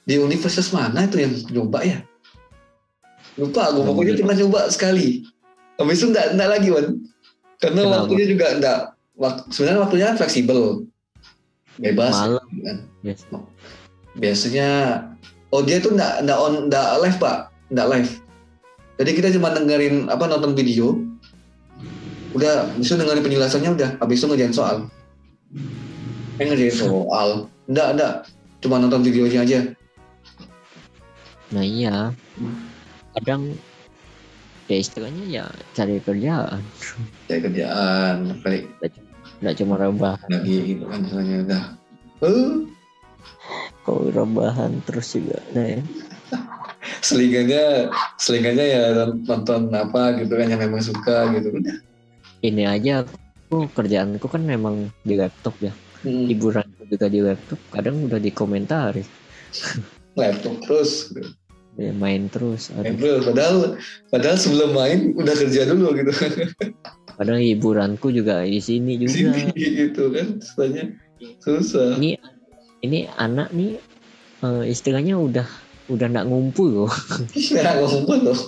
di 0.08 0.16
universitas 0.16 0.72
mana 0.72 1.04
itu 1.04 1.20
yang 1.20 1.36
nyoba 1.52 1.84
ya? 1.84 2.00
Lupa 3.36 3.70
aku 3.70 3.84
Nggak 3.84 3.88
pokoknya 3.92 4.14
pernah 4.24 4.38
nyoba 4.40 4.62
sekali. 4.72 5.08
Habis 5.78 6.00
itu 6.00 6.08
enggak, 6.10 6.26
enggak 6.34 6.50
lagi 6.50 6.68
Wan. 6.72 6.88
Karena 7.60 7.82
Kenapa? 7.84 7.96
waktunya 8.02 8.26
juga 8.32 8.46
enggak 8.56 8.78
wak- 9.20 9.46
sebenarnya 9.52 9.82
waktunya 9.84 10.08
fleksibel. 10.16 10.60
Bebas. 11.78 12.16
Malam. 12.16 12.48
Kan. 12.64 12.78
biasa. 13.06 13.38
biasanya 14.18 14.68
oh 15.54 15.62
dia 15.62 15.78
tuh 15.78 15.94
enggak 15.94 16.26
enggak 16.26 16.40
on 16.42 16.54
enggak 16.72 16.88
live 17.04 17.18
pak. 17.20 17.38
Enggak 17.70 17.88
live. 17.92 18.12
Jadi 18.98 19.12
kita 19.14 19.28
cuma 19.38 19.54
dengerin 19.54 20.08
apa 20.10 20.24
nonton 20.26 20.56
video. 20.58 20.98
Udah 22.34 22.72
itu 22.80 22.96
dengerin 22.96 23.22
penjelasannya 23.22 23.70
udah. 23.76 23.90
Habis 24.02 24.24
itu 24.24 24.26
ngerjain 24.32 24.56
soal. 24.56 24.76
Eh 26.42 26.46
ngerjain 26.48 26.74
soal. 26.74 27.30
Enggak 27.70 27.88
enggak 27.94 28.14
cuma 28.58 28.82
nonton 28.82 29.06
videonya 29.06 29.46
aja 29.46 29.60
nah 31.54 31.64
iya. 31.64 32.12
Kadang 33.18 33.56
ya 34.68 34.78
istilahnya 34.78 35.24
ya 35.26 35.46
cari 35.74 36.00
kerjaan. 36.04 36.62
Kayak 37.28 37.42
kerjaan 37.52 38.18
kali 38.44 38.68
nggak 39.38 39.56
cuma 39.62 39.78
rebahan. 39.78 40.30
Lagi 40.34 40.58
gitu 40.76 40.84
kan 40.90 41.00
misalnya 41.06 41.36
udah. 41.46 41.64
Eh 42.26 42.54
kalau 43.86 44.12
rebahan 44.12 44.72
terus 44.84 45.16
juga 45.16 45.40
nah 45.56 45.66
ya. 45.78 45.82
Selinganya 47.08 47.94
selinganya 48.20 48.66
ya 48.66 48.84
nonton 49.08 49.72
apa 49.72 50.18
gitu 50.20 50.34
kan 50.36 50.48
yang 50.52 50.62
memang 50.62 50.82
suka 50.84 51.32
gitu 51.36 51.56
udah 51.56 51.78
ini 52.46 52.64
aja 52.70 53.04
aku 53.04 53.66
kerjaanku 53.74 54.28
kan 54.30 54.44
memang 54.46 54.92
di 55.02 55.18
laptop 55.18 55.56
ya. 55.64 55.74
Hmm, 56.06 56.30
hiburan 56.30 56.68
juga 56.86 57.10
di 57.10 57.20
laptop 57.26 57.58
kadang 57.74 58.06
udah 58.06 58.22
dikomentari 58.22 59.02
laptop 60.18 60.56
terus. 60.66 61.14
Gitu. 61.14 61.30
ya, 61.78 61.94
main 61.94 62.26
terus 62.34 62.74
Main 62.74 62.98
aduh. 62.98 63.22
terus. 63.22 63.24
Padahal 63.30 63.56
padahal 64.10 64.38
sebelum 64.42 64.70
main 64.74 65.14
udah 65.14 65.36
kerja 65.38 65.70
dulu 65.70 65.94
gitu. 65.94 66.14
Kadang 67.18 67.42
hiburanku 67.42 68.10
juga 68.14 68.46
di 68.46 68.62
sini 68.62 68.98
di 68.98 69.06
juga. 69.06 69.38
sini 69.38 69.54
gitu 69.58 70.10
kan 70.10 70.42
istilahnya 70.42 70.84
susah. 71.42 71.98
Ini 71.98 72.18
ini 72.82 73.06
anak 73.18 73.54
nih 73.54 73.78
eh, 74.42 74.64
istilahnya 74.70 75.18
udah 75.22 75.46
udah 75.88 76.06
nggak 76.12 76.28
ngumpul 76.28 76.86
loh. 76.86 76.94
Ya 77.38 77.78
ngomong 77.80 78.26
loh. 78.26 78.40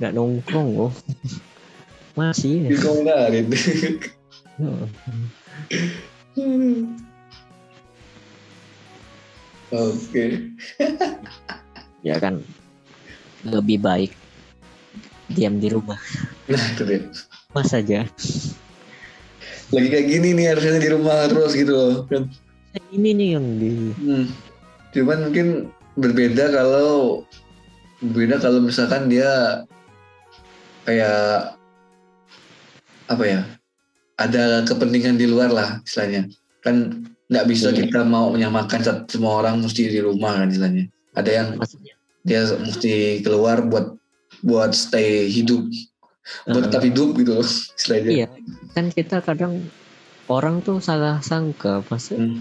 Nggak 0.00 0.12
nongkrong 0.16 0.68
loh. 0.74 0.92
Masih. 2.18 2.66
Ya. 2.66 2.70
dikomentarin 2.76 3.46
Oke 9.72 10.24
ya 12.08 12.20
kan 12.20 12.40
lebih 13.44 13.80
baik 13.80 14.12
diam 15.32 15.56
di 15.56 15.72
rumah 15.72 16.00
nah 16.44 16.60
itu 16.60 16.84
dia 16.84 17.00
mas 17.56 17.72
aja 17.72 18.04
lagi 19.72 19.88
kayak 19.88 20.06
gini 20.12 20.36
nih 20.36 20.52
harusnya 20.52 20.76
di 20.76 20.90
rumah 20.92 21.24
terus 21.28 21.56
gitu 21.56 21.72
loh 21.72 21.96
kan 22.12 22.28
ini 22.90 23.10
nih 23.14 23.28
yang 23.38 23.46
di 23.58 23.70
Hmm. 23.94 24.26
Cuman 24.94 25.30
mungkin 25.30 25.48
berbeda 25.98 26.54
kalau 26.54 27.22
berbeda 28.02 28.38
kalau 28.38 28.62
misalkan 28.62 29.10
dia 29.10 29.62
kayak 30.86 31.54
apa 33.10 33.24
ya? 33.26 33.40
Ada 34.14 34.62
kepentingan 34.70 35.18
di 35.18 35.26
luar 35.26 35.50
lah 35.50 35.82
istilahnya. 35.82 36.30
Kan 36.62 37.06
nggak 37.24 37.46
bisa 37.46 37.68
Iya. 37.68 37.78
kita 37.82 38.00
mau 38.02 38.28
menyamakan 38.28 38.80
semua 39.06 39.40
orang 39.40 39.58
mesti 39.58 39.88
di 39.88 39.98
rumah 39.98 40.36
kan 40.36 40.48
istilahnya. 40.48 40.84
Ada 41.14 41.30
yang 41.32 41.48
maksudnya 41.56 41.94
dia 42.20 42.40
mesti 42.50 42.92
keluar 43.20 43.60
buat 43.62 43.96
buat 44.40 44.72
stay 44.72 45.28
hidup, 45.28 45.68
buat 46.44 46.56
eh, 46.56 46.64
tetap 46.64 46.82
hidup 46.82 47.16
gitu 47.16 47.32
loh 47.34 47.46
istilahnya. 47.46 48.10
iya 48.10 48.26
kan 48.72 48.88
kita 48.88 49.20
kadang 49.20 49.60
orang 50.26 50.60
tuh 50.60 50.80
salah 50.80 51.20
sangka 51.20 51.80
pas 51.82 52.00
Hmm. 52.08 52.40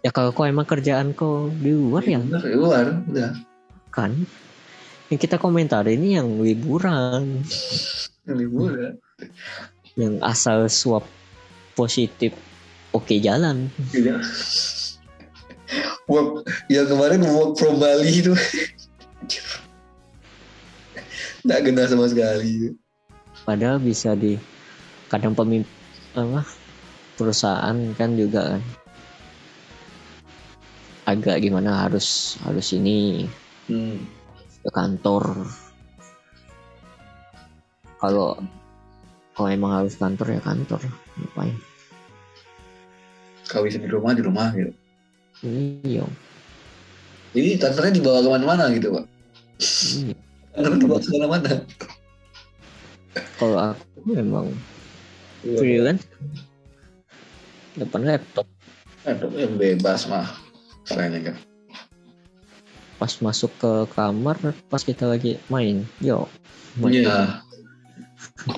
ya 0.00 0.08
kalau 0.08 0.32
kau 0.32 0.44
emang 0.44 0.64
kerjaan 0.64 1.12
kau 1.12 1.48
di 1.50 1.70
luar 1.70 2.02
ya 2.02 2.20
Bener, 2.20 2.40
di 2.42 2.54
luar 2.54 2.86
udah 3.04 3.32
kan 3.88 4.12
yang 5.08 5.18
kita 5.18 5.36
komentar 5.36 5.84
ini 5.84 6.16
yang 6.16 6.28
liburan 6.38 7.44
liburan. 8.26 8.96
yang 9.94 10.20
asal 10.20 10.68
swab 10.68 11.04
positif 11.74 12.32
oke 12.90 13.14
jalan 13.18 13.68
Iya. 13.92 14.16
Work, 16.08 16.48
yang 16.72 16.88
kemarin 16.88 17.20
work 17.28 17.60
from 17.60 17.76
Bali 17.76 18.08
itu 18.08 18.32
nggak 21.44 21.60
kena 21.64 21.84
sama 21.84 22.08
sekali. 22.08 22.72
padahal 23.44 23.76
bisa 23.76 24.12
di 24.12 24.36
kadang 25.08 25.32
pemimpin 25.32 25.68
apa 26.12 26.44
perusahaan 27.14 27.76
kan 27.94 28.16
juga 28.16 28.56
kan 28.56 28.62
agak 31.06 31.40
gimana 31.40 31.86
harus 31.86 32.36
harus 32.44 32.72
ini 32.72 33.24
Hmm. 33.68 34.00
ke 34.64 34.70
kantor 34.72 35.44
kalau 38.00 38.40
kalau 39.32 39.48
emang 39.48 39.84
harus 39.84 40.00
kantor 40.00 40.32
ya 40.32 40.40
kantor 40.40 40.80
ngapain 41.20 41.52
Kalau 43.48 43.64
bisa 43.64 43.80
di 43.80 43.88
rumah 43.88 44.12
di 44.12 44.22
rumah 44.22 44.52
gitu. 44.52 44.72
iya 45.42 46.04
Jadi 47.32 47.60
kantornya 47.60 47.92
dibawa 47.96 48.18
ke 48.20 48.28
mana-mana 48.28 48.64
gitu 48.72 48.88
pak. 48.92 49.04
iya. 49.96 50.14
Dibawa 50.58 50.98
ke 51.00 51.08
mana-mana. 51.16 51.52
kalau 53.38 53.58
aku 53.72 53.98
memang 54.06 54.46
free 55.42 55.82
kan 55.82 55.96
depan 57.74 58.02
laptop 58.06 58.46
Aduh, 59.06 59.30
yang 59.34 59.54
bebas 59.56 60.04
mah. 60.06 60.26
Selainnya 60.84 61.32
kan. 61.32 61.36
pas 62.98 63.14
masuk 63.22 63.54
ke 63.62 63.72
kamar 63.94 64.36
pas 64.66 64.82
kita 64.82 65.06
lagi 65.06 65.38
main 65.46 65.86
yo 66.02 66.26
main. 66.76 66.98
Iya. 66.98 67.38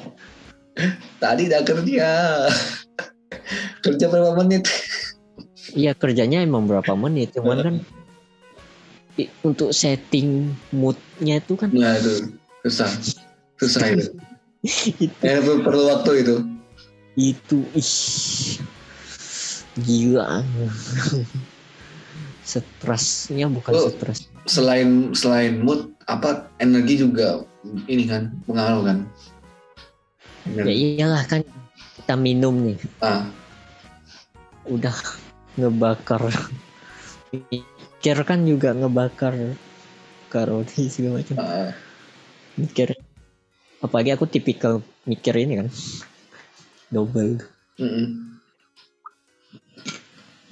Tadi 1.22 1.43
udah 1.53 1.61
kerja. 1.61 2.11
Kerja 3.81 4.07
berapa 4.09 4.33
menit? 4.39 4.68
Iya 5.72 5.93
kerjanya 5.95 6.43
emang 6.43 6.66
berapa 6.66 6.93
menit, 6.95 7.33
cuman 7.37 7.59
kan 7.61 7.74
untuk 9.45 9.70
setting 9.70 10.49
moodnya 10.72 11.39
itu 11.39 11.53
kan 11.55 11.68
Nah 11.72 11.97
itu 12.01 12.33
susah, 12.64 12.89
susah 13.61 13.85
itu. 13.93 14.09
itu 15.05 15.14
Ya, 15.20 15.41
perlu, 15.41 15.64
perlu 15.64 15.83
waktu 15.89 16.12
itu. 16.24 16.37
itu 17.18 17.59
ih 17.74 17.93
gila 19.83 20.41
stresnya 22.41 23.47
bukan 23.51 23.72
Oh. 23.76 23.91
stres 23.91 24.31
Selain 24.49 25.12
selain 25.12 25.61
mood, 25.61 25.93
apa 26.09 26.49
energi 26.59 27.05
juga 27.05 27.45
ini 27.87 28.09
kan 28.09 28.33
pengaruh 28.49 28.83
kan. 28.89 28.99
ya 30.49 30.64
iyalah 30.64 31.22
kan 31.28 31.45
kita 32.01 32.16
minum 32.16 32.57
nih 32.64 32.78
Ah, 32.99 33.28
udah 34.69 34.97
ngebakar. 35.57 36.29
Mikir 37.31 38.17
kan 38.27 38.43
juga 38.45 38.75
ngebakar 38.75 39.57
karoti 40.31 40.91
segala 40.91 41.23
macam. 41.23 41.37
Ah, 41.39 41.73
mikir. 42.59 42.95
Apalagi 43.81 44.13
aku 44.13 44.29
tipikal 44.29 44.85
mikir 45.09 45.35
ini 45.41 45.65
kan. 45.65 45.69
Double. 46.91 47.41
Mm-mm. 47.81 48.37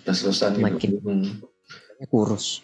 Terus-terusan 0.07 0.57
gitu. 0.57 0.65
Makin. 0.65 0.91
Hmm. 1.05 2.07
kurus. 2.09 2.63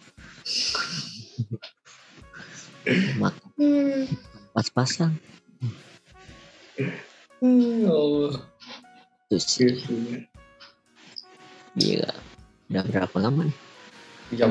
Pas-pasan. 4.55 5.18
Oh, 7.42 8.32
terus. 9.28 9.45
Gitu. 9.59 10.24
Gila 11.78 12.12
udah 12.70 12.82
berapa 12.88 13.16
lama 13.20 13.42
nih 13.50 13.58
Jam. 14.34 14.50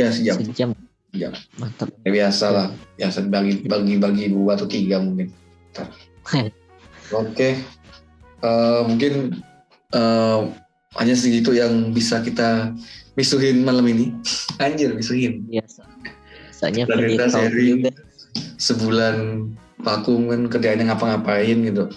Ya 0.00 0.08
sejam. 0.08 0.40
sejam 0.40 0.70
Sejam. 1.12 1.32
mantap 1.60 1.90
Ya, 2.02 2.10
biasa 2.10 2.46
lah. 2.50 2.68
Biasa 2.96 3.28
bagi 3.28 3.60
bagi 3.66 3.94
bagi 4.00 4.24
dua 4.32 4.56
atau 4.56 4.64
tiga 4.64 4.98
mungkin. 5.02 5.30
Oke, 7.12 7.60
Eh, 8.44 8.82
mungkin 8.84 9.40
eh, 9.96 10.40
hanya 11.00 11.14
segitu 11.16 11.56
yang 11.56 11.96
bisa 11.96 12.20
kita 12.20 12.76
misuhin 13.16 13.64
malam 13.64 13.88
ini. 13.88 14.12
Anjir, 14.62 14.92
misuhin. 14.92 15.48
biasa 15.48 15.82
biasanya 16.64 16.84
kita 16.88 17.26
juga 17.56 17.90
Sebulan 18.56 19.16
vakum 19.84 20.32
kan 20.32 20.40
kerjanya 20.48 20.92
ngapa-ngapain 20.92 21.60
gitu. 21.64 21.88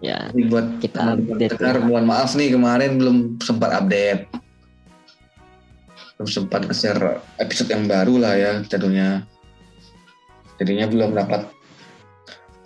Ya 0.00 0.28
Ini 0.32 0.42
buat 0.48 0.66
Kita 0.80 1.16
update 1.16 1.56
dengar, 1.60 1.76
mohon 1.84 2.08
maaf 2.08 2.32
nih 2.36 2.52
kemarin 2.56 2.96
belum 2.96 3.16
sempat 3.40 3.70
update. 3.76 4.28
Belum 6.16 6.28
sempat 6.28 6.68
nge-share 6.68 7.20
episode 7.40 7.70
yang 7.72 7.84
baru 7.88 8.14
lah 8.20 8.34
ya 8.36 8.52
jadinya. 8.68 9.24
Jadinya 10.60 10.86
belum 10.88 11.16
dapat 11.16 11.48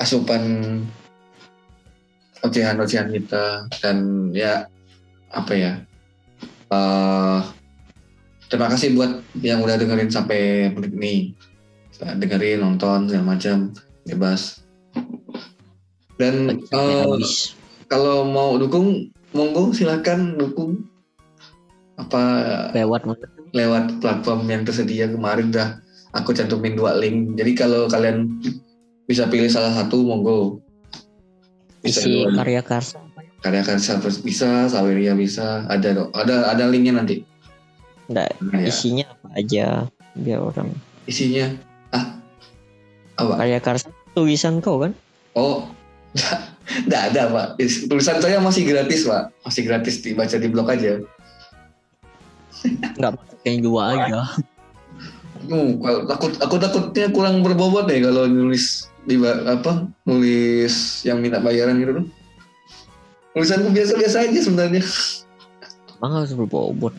asupan 0.03 0.43
ocehan-ocehan 2.43 3.09
kita 3.15 3.71
dan 3.81 4.29
ya 4.35 4.69
apa 5.33 5.53
ya 5.57 5.73
eh 6.69 7.41
terima 8.51 8.69
kasih 8.69 8.93
buat 8.93 9.25
yang 9.41 9.65
udah 9.65 9.81
dengerin 9.81 10.13
sampai 10.13 10.69
menit 10.75 10.93
ini 10.93 11.15
dengerin 11.97 12.61
nonton 12.61 13.09
segala 13.09 13.39
macam 13.39 13.73
bebas 14.05 14.64
dan 16.21 16.63
habis. 16.71 17.59
kalau 17.91 18.27
mau 18.27 18.55
dukung 18.55 19.11
monggo 19.35 19.75
silakan 19.75 20.39
dukung. 20.39 20.87
Apa 21.95 22.23
lewat 22.75 23.07
lewat 23.55 24.03
platform 24.03 24.51
yang 24.51 24.63
tersedia 24.67 25.11
kemarin 25.11 25.55
dah. 25.55 25.79
Aku 26.15 26.31
cantumin 26.35 26.79
dua 26.79 26.95
link. 26.99 27.35
Jadi 27.39 27.53
kalau 27.59 27.91
kalian 27.91 28.39
bisa 29.07 29.27
pilih 29.27 29.51
salah 29.51 29.75
satu 29.75 30.03
monggo. 30.03 30.63
Bisa 31.83 32.03
isi 32.03 32.23
dua 32.23 32.43
karya 32.43 32.63
karsa. 32.63 32.99
Karya 33.43 33.63
karya 33.63 33.99
bisa 34.23 34.71
Saweria 34.71 35.13
bisa. 35.15 35.67
Ada 35.67 35.89
dong 35.95 36.11
ada 36.15 36.51
ada 36.51 36.65
linknya 36.71 36.99
nanti. 36.99 37.23
Nggak, 38.05 38.37
Nah, 38.45 38.61
ya. 38.61 38.69
isinya 38.69 39.07
apa 39.17 39.29
aja 39.33 39.67
biar 40.13 40.39
orang 40.45 40.69
isinya 41.09 41.57
ah 41.91 42.21
apa? 43.17 43.33
Karya 43.41 43.61
karsa 43.65 43.89
tulisan 44.13 44.61
kau 44.61 44.77
kan? 44.85 44.93
Oh 45.33 45.65
nggak 46.89 47.03
ada 47.13 47.23
pak 47.29 47.47
tulisan 47.91 48.19
saya 48.23 48.39
masih 48.41 48.63
gratis 48.65 49.05
pak 49.05 49.31
masih 49.45 49.63
gratis 49.67 49.95
dibaca 50.01 50.37
di 50.39 50.49
blog 50.49 50.69
aja 50.71 50.93
nggak 52.97 53.13
pakai 53.19 53.61
dua 53.61 53.83
aja 53.95 54.21
Hmm, 55.45 55.77
takut 56.09 56.33
aku 56.41 56.57
takutnya 56.57 57.13
kurang 57.13 57.45
berbobot 57.45 57.85
deh 57.85 58.01
kalau 58.01 58.25
nulis 58.25 58.89
di 59.05 59.21
apa 59.21 59.85
nulis 60.09 61.05
yang 61.05 61.21
minta 61.21 61.37
bayaran 61.37 61.77
gitu 61.77 62.01
tuh. 62.01 62.07
Tulisanku 63.37 63.69
biasa-biasa 63.69 64.25
aja 64.25 64.41
sebenarnya. 64.41 64.81
emang 66.01 66.21
harus 66.21 66.33
berbobot 66.33 66.97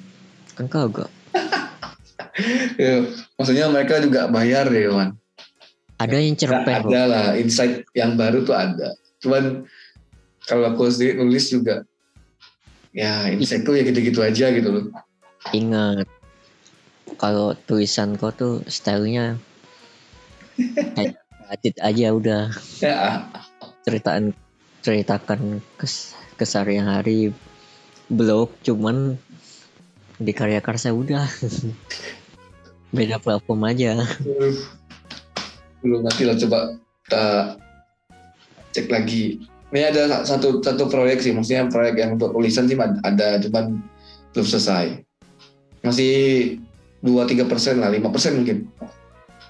kan 0.53 0.69
kagak 0.69 1.09
Ya, 2.81 3.07
maksudnya 3.33 3.65
mereka 3.73 3.97
juga 3.97 4.29
bayar 4.29 4.69
deh, 4.69 4.93
man. 4.93 5.17
ada 5.97 6.13
yang 6.13 6.37
cerpen 6.37 6.85
ada 6.85 7.01
lah 7.07 7.25
insight 7.39 7.81
yang 7.97 8.13
baru 8.13 8.45
tuh 8.45 8.53
ada. 8.53 8.93
Cuman 9.25 9.65
kalau 10.45 10.69
aku 10.69 10.85
sendiri 10.93 11.17
nulis 11.17 11.49
juga 11.49 11.81
ya 12.93 13.27
tuh 13.65 13.73
ya 13.75 13.83
gitu-gitu 13.83 14.21
aja 14.21 14.53
gitu 14.53 14.69
loh. 14.71 14.85
ingat 15.51 16.07
kalau 17.19 17.57
tulisan 17.67 18.15
kau 18.15 18.31
tuh 18.31 18.61
stylenya 18.69 19.35
edit 21.51 21.75
aja 21.81 22.13
udah. 22.15 22.43
Ya, 22.79 23.27
ceritaan 23.85 24.33
ceritakan 24.81 25.59
kes, 25.77 26.15
keseharian 26.37 26.87
hari 26.87 27.33
blog 28.09 28.53
cuman 28.61 29.17
di 30.21 30.31
karya 30.31 30.63
karsa 30.63 30.95
udah. 30.95 31.27
Beda 32.95 33.19
platform 33.19 33.61
aja. 33.67 34.07
Belum 35.83 36.01
nanti 36.05 36.23
lah 36.23 36.37
coba 36.39 36.59
kita 37.05 37.25
cek 38.75 38.91
lagi. 38.91 39.39
Ini 39.71 39.91
ada 39.95 40.27
satu 40.27 40.59
satu 40.59 40.91
proyek 40.91 41.23
sih, 41.23 41.31
maksudnya 41.31 41.71
proyek 41.71 41.95
yang 41.95 42.19
untuk 42.19 42.35
tulisan 42.35 42.67
sih 42.67 42.75
ada, 42.79 43.39
cuman 43.39 43.79
belum 44.35 44.45
selesai. 44.45 44.99
Masih 45.79 46.13
2-3 46.99 47.47
persen 47.47 47.79
lah, 47.79 47.87
5 47.87 48.11
persen 48.11 48.43
mungkin. 48.43 48.67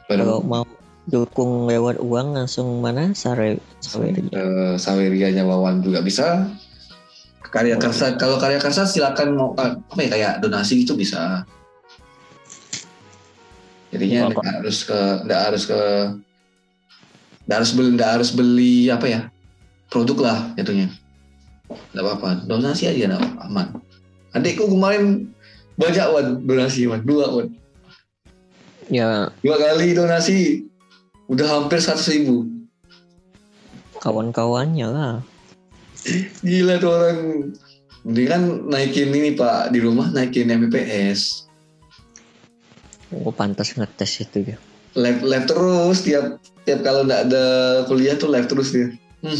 kalau 0.05 0.37
Baru 0.37 0.45
mau 0.45 0.65
dukung 1.05 1.69
lewat 1.69 2.01
uang 2.01 2.33
langsung 2.33 2.81
mana 2.81 3.13
sare 3.13 3.61
Saweria 3.77 4.25
eh, 4.33 4.73
Sawerianya 4.77 5.45
Wawan 5.45 5.81
juga 5.81 6.01
bisa. 6.01 6.49
Karya 7.45 7.79
karsa, 7.79 8.19
kalau 8.19 8.35
karya 8.35 8.59
karsa 8.59 8.83
silakan 8.85 9.29
mau 9.37 9.49
eh, 9.57 9.73
apa 9.77 10.01
ya 10.05 10.09
kayak 10.09 10.33
donasi 10.45 10.85
gitu 10.85 10.97
bisa. 10.97 11.45
Jadinya 13.93 14.33
nggak 14.33 14.59
harus 14.59 14.77
ke 14.83 14.99
nggak 15.23 15.41
harus 15.49 15.63
ke 15.69 15.79
nggak 17.45 17.57
harus 17.61 17.71
beli 17.73 17.89
nggak 17.95 18.11
harus 18.19 18.29
beli 18.33 18.75
apa 18.89 19.05
ya? 19.05 19.21
Produk 19.89 20.17
lah 20.21 20.37
jatuhnya. 20.57 20.89
nggak 21.65 22.03
apa-apa. 22.05 22.29
Donasi 22.45 22.89
aja 22.89 23.09
nggak 23.09 23.21
apa-apa, 23.21 23.41
aman. 23.49 23.67
Adikku 24.37 24.69
kemarin 24.69 25.33
banyak 25.79 26.05
wan 26.11 26.27
donasi 26.45 26.85
wan. 26.85 27.01
Dua 27.01 27.25
wan. 27.31 27.47
Ya. 28.91 29.33
Dua 29.41 29.55
kali 29.57 29.97
donasi 29.97 30.65
udah 31.31 31.47
hampir 31.47 31.81
seratus 31.81 32.11
ribu. 32.13 32.45
Kawan-kawannya 34.01 34.87
lah. 34.89 35.13
gila 36.45 36.77
tuh 36.77 36.91
orang. 36.93 37.19
Dia 38.05 38.37
kan 38.37 38.69
naikin 38.69 39.09
ini 39.09 39.33
pak. 39.33 39.73
Di 39.73 39.81
rumah 39.81 40.13
naikin 40.13 40.45
Mbps 40.45 41.45
Oh 43.13 43.31
pantas 43.31 43.77
ngetes 43.77 44.25
itu 44.25 44.53
ya. 44.53 44.57
live 44.95 45.21
live 45.21 45.45
terus 45.45 46.07
tiap 46.07 46.39
tiap 46.65 46.81
kalau 46.81 47.05
nggak 47.05 47.29
ada 47.29 47.43
kuliah 47.85 48.17
tuh 48.17 48.33
live 48.33 48.49
terus 48.49 48.73
dia 48.73 48.89
hmm, 49.21 49.39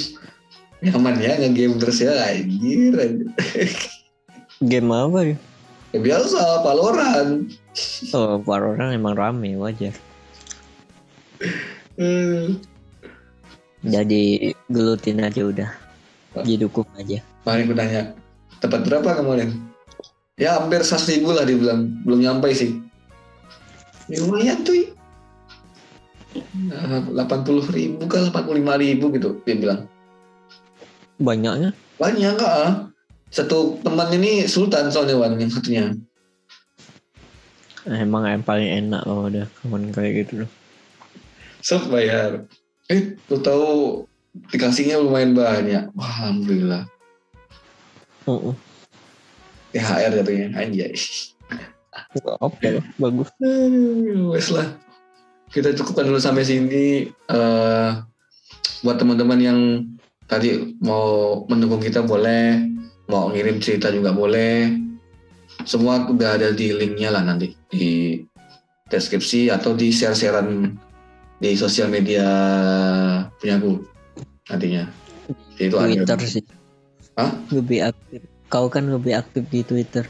nyaman 0.86 1.18
ya 1.18 1.34
nge-game 1.42 1.76
terus 1.82 1.98
ya 2.00 2.14
anjir, 2.14 2.94
anjir. 2.94 3.28
Game 4.72 4.88
apa 4.88 5.20
ya? 5.34 5.36
ya 5.92 6.00
biasa 6.00 6.64
Valorant 6.64 7.52
Oh, 8.16 8.40
para 8.40 8.72
orang 8.72 8.96
emang 8.96 9.20
rame 9.20 9.60
wajar. 9.60 9.92
hmm. 12.00 12.56
Jadi 13.84 14.56
gelutin 14.72 15.20
aja 15.20 15.42
udah. 15.44 15.70
Jadi 16.40 16.56
dukung 16.64 16.88
aja. 16.96 17.20
Kemarin 17.44 17.64
aku 17.68 17.76
tanya, 17.76 18.02
dapat 18.64 18.82
berapa 18.88 19.10
kemarin? 19.20 19.50
Ya 20.40 20.56
hampir 20.56 20.84
100 20.84 21.20
ribu 21.20 21.36
lah 21.36 21.44
dia 21.44 21.60
bilang, 21.60 22.00
belum 22.08 22.20
nyampe 22.24 22.48
sih. 22.56 22.80
Ya 24.08 24.24
lumayan 24.24 24.64
tuh. 24.64 24.96
Nah, 26.68 27.28
80 27.28 27.72
ribu 27.72 28.04
kan 28.08 28.28
85 28.32 28.84
ribu 28.84 29.06
gitu 29.16 29.30
dia 29.44 29.56
bilang. 29.56 29.82
Banyaknya 31.16 31.72
Banyak 31.96 32.36
kak. 32.36 32.92
Satu 33.32 33.80
teman 33.84 34.12
ini 34.12 34.48
Sultan 34.48 34.92
soalnya 34.92 35.16
Wan 35.20 35.40
yang 35.40 35.52
satunya. 35.52 35.96
emang 37.86 38.26
yang 38.26 38.42
paling 38.42 38.66
enak 38.66 39.06
kalau 39.06 39.30
udah 39.30 39.46
kawan 39.62 39.94
kayak 39.94 40.26
gitu 40.26 40.34
loh. 40.44 40.52
Sok 41.62 41.94
bayar. 41.94 42.50
Eh, 42.90 43.14
lu 43.30 43.38
tahu 43.42 44.06
dikasihnya 44.50 44.98
lumayan 44.98 45.38
banyak. 45.38 45.94
Wah, 45.94 46.10
alhamdulillah. 46.26 46.90
Oh, 48.26 48.54
oh. 48.54 48.56
THR 49.70 50.18
jatuhnya 50.18 50.50
anjay. 50.58 50.98
Oke, 52.42 52.82
bagus. 52.98 53.30
Aduh, 53.44 54.34
wes 54.34 54.50
lah. 54.50 54.66
Kita 55.56 55.72
cukupkan 55.72 56.03
dulu 56.03 56.20
sampai 56.20 56.43
sini. 56.43 57.08
Eh, 57.08 57.89
buat 58.84 58.99
teman-teman 58.99 59.39
yang 59.39 59.60
tadi 60.28 60.76
mau 60.84 61.47
mendukung 61.47 61.80
kita 61.80 62.03
boleh, 62.03 62.60
mau 63.08 63.32
ngirim 63.32 63.64
cerita 63.64 63.88
juga 63.88 64.12
boleh. 64.12 64.76
Semua 65.64 66.03
udah 66.12 66.36
ada 66.36 66.51
di 66.51 66.76
linknya 66.76 67.16
lah 67.16 67.24
nanti 67.24 67.56
di 67.72 68.20
deskripsi 68.91 69.47
atau 69.47 69.72
di 69.72 69.95
share-sharean 69.95 70.76
di 71.39 71.56
sosial 71.56 71.88
media 71.88 72.28
punya 73.39 73.56
aku 73.56 73.80
nantinya. 74.51 74.84
Itu 75.56 75.80
ada. 75.80 75.88
Twitter 75.88 76.20
sih. 76.28 76.43
Hah? 77.16 77.32
Lebih 77.47 77.95
aktif. 77.95 78.28
Kau 78.51 78.68
kan 78.68 78.91
lebih 78.91 79.16
aktif 79.24 79.47
di 79.47 79.64
Twitter. 79.64 80.03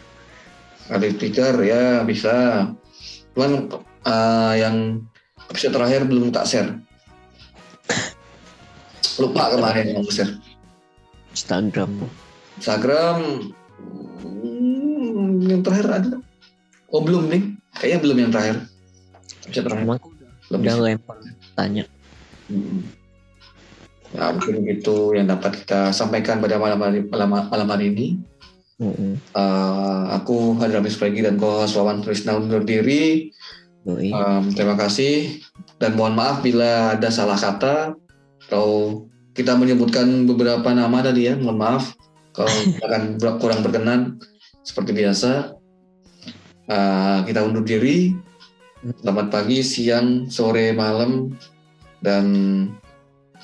Ada 0.89 1.05
di 1.05 1.15
Twitter 1.21 1.53
ya 1.61 2.01
bisa. 2.01 2.65
Cuman 3.37 3.69
eh, 4.09 4.53
yang 4.57 5.05
episode 5.49 5.73
terakhir 5.73 6.01
belum 6.07 6.29
tak 6.33 6.45
share. 6.47 6.69
Lupa 9.21 9.53
kemarin 9.53 9.95
mau 9.95 10.05
share. 10.09 10.35
Instagram. 11.31 12.07
Instagram 12.59 13.17
hmm, 14.23 15.45
yang 15.45 15.61
terakhir 15.61 15.87
ada. 15.91 16.17
Oh 16.89 17.03
belum 17.03 17.27
nih. 17.27 17.43
Kayaknya 17.75 17.99
belum 17.99 18.17
yang 18.23 18.31
terakhir. 18.31 18.57
Episode 19.45 19.65
terakhir. 19.67 19.85
Emang 19.85 19.99
Belum. 20.45 20.61
udah 20.61 20.75
lempar 20.77 21.17
tanya. 21.57 21.83
Hmm. 22.45 22.85
Nah, 24.15 24.31
mungkin 24.31 24.63
itu 24.69 25.11
yang 25.11 25.27
dapat 25.27 25.65
kita 25.65 25.91
sampaikan 25.91 26.39
pada 26.39 26.55
malam 26.55 26.79
hari, 26.79 27.03
malam, 27.03 27.29
malam 27.51 27.67
hari 27.67 27.91
ini. 27.91 28.07
Mm-mm. 28.75 29.15
Eh, 29.19 30.03
aku 30.11 30.59
Hadramis 30.59 30.99
Pagi 30.99 31.23
dan 31.23 31.39
co-host 31.39 31.75
Wawan 31.79 32.03
Trisna 32.03 32.35
undur 32.35 32.63
diri. 32.63 33.31
Um, 33.85 34.49
terima 34.57 34.73
kasih 34.73 35.45
dan 35.77 35.93
mohon 35.93 36.17
maaf 36.17 36.41
bila 36.41 36.97
ada 36.97 37.13
salah 37.13 37.37
kata 37.37 37.93
atau 38.49 39.05
kita 39.37 39.53
menyebutkan 39.53 40.25
beberapa 40.25 40.73
nama 40.73 41.05
tadi 41.05 41.29
ya. 41.29 41.37
Mohon 41.37 41.59
maaf 41.61 41.83
kalau 42.33 42.49
akan 42.89 43.21
kurang 43.37 43.61
berkenan 43.61 44.17
seperti 44.65 44.91
biasa. 44.97 45.53
Uh, 46.65 47.21
kita 47.29 47.45
undur 47.45 47.61
diri. 47.61 48.17
Selamat 49.01 49.33
pagi, 49.33 49.65
siang, 49.65 50.29
sore, 50.29 50.73
malam 50.73 51.33
dan 52.05 52.25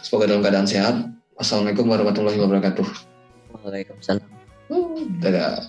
semoga 0.01 0.29
dalam 0.29 0.41
keadaan 0.41 0.69
sehat. 0.69 0.95
Assalamualaikum 1.37 1.89
warahmatullahi 1.89 2.37
wabarakatuh. 2.37 2.85
Waalaikumsalam. 3.61 4.25
Dadah. 5.21 5.65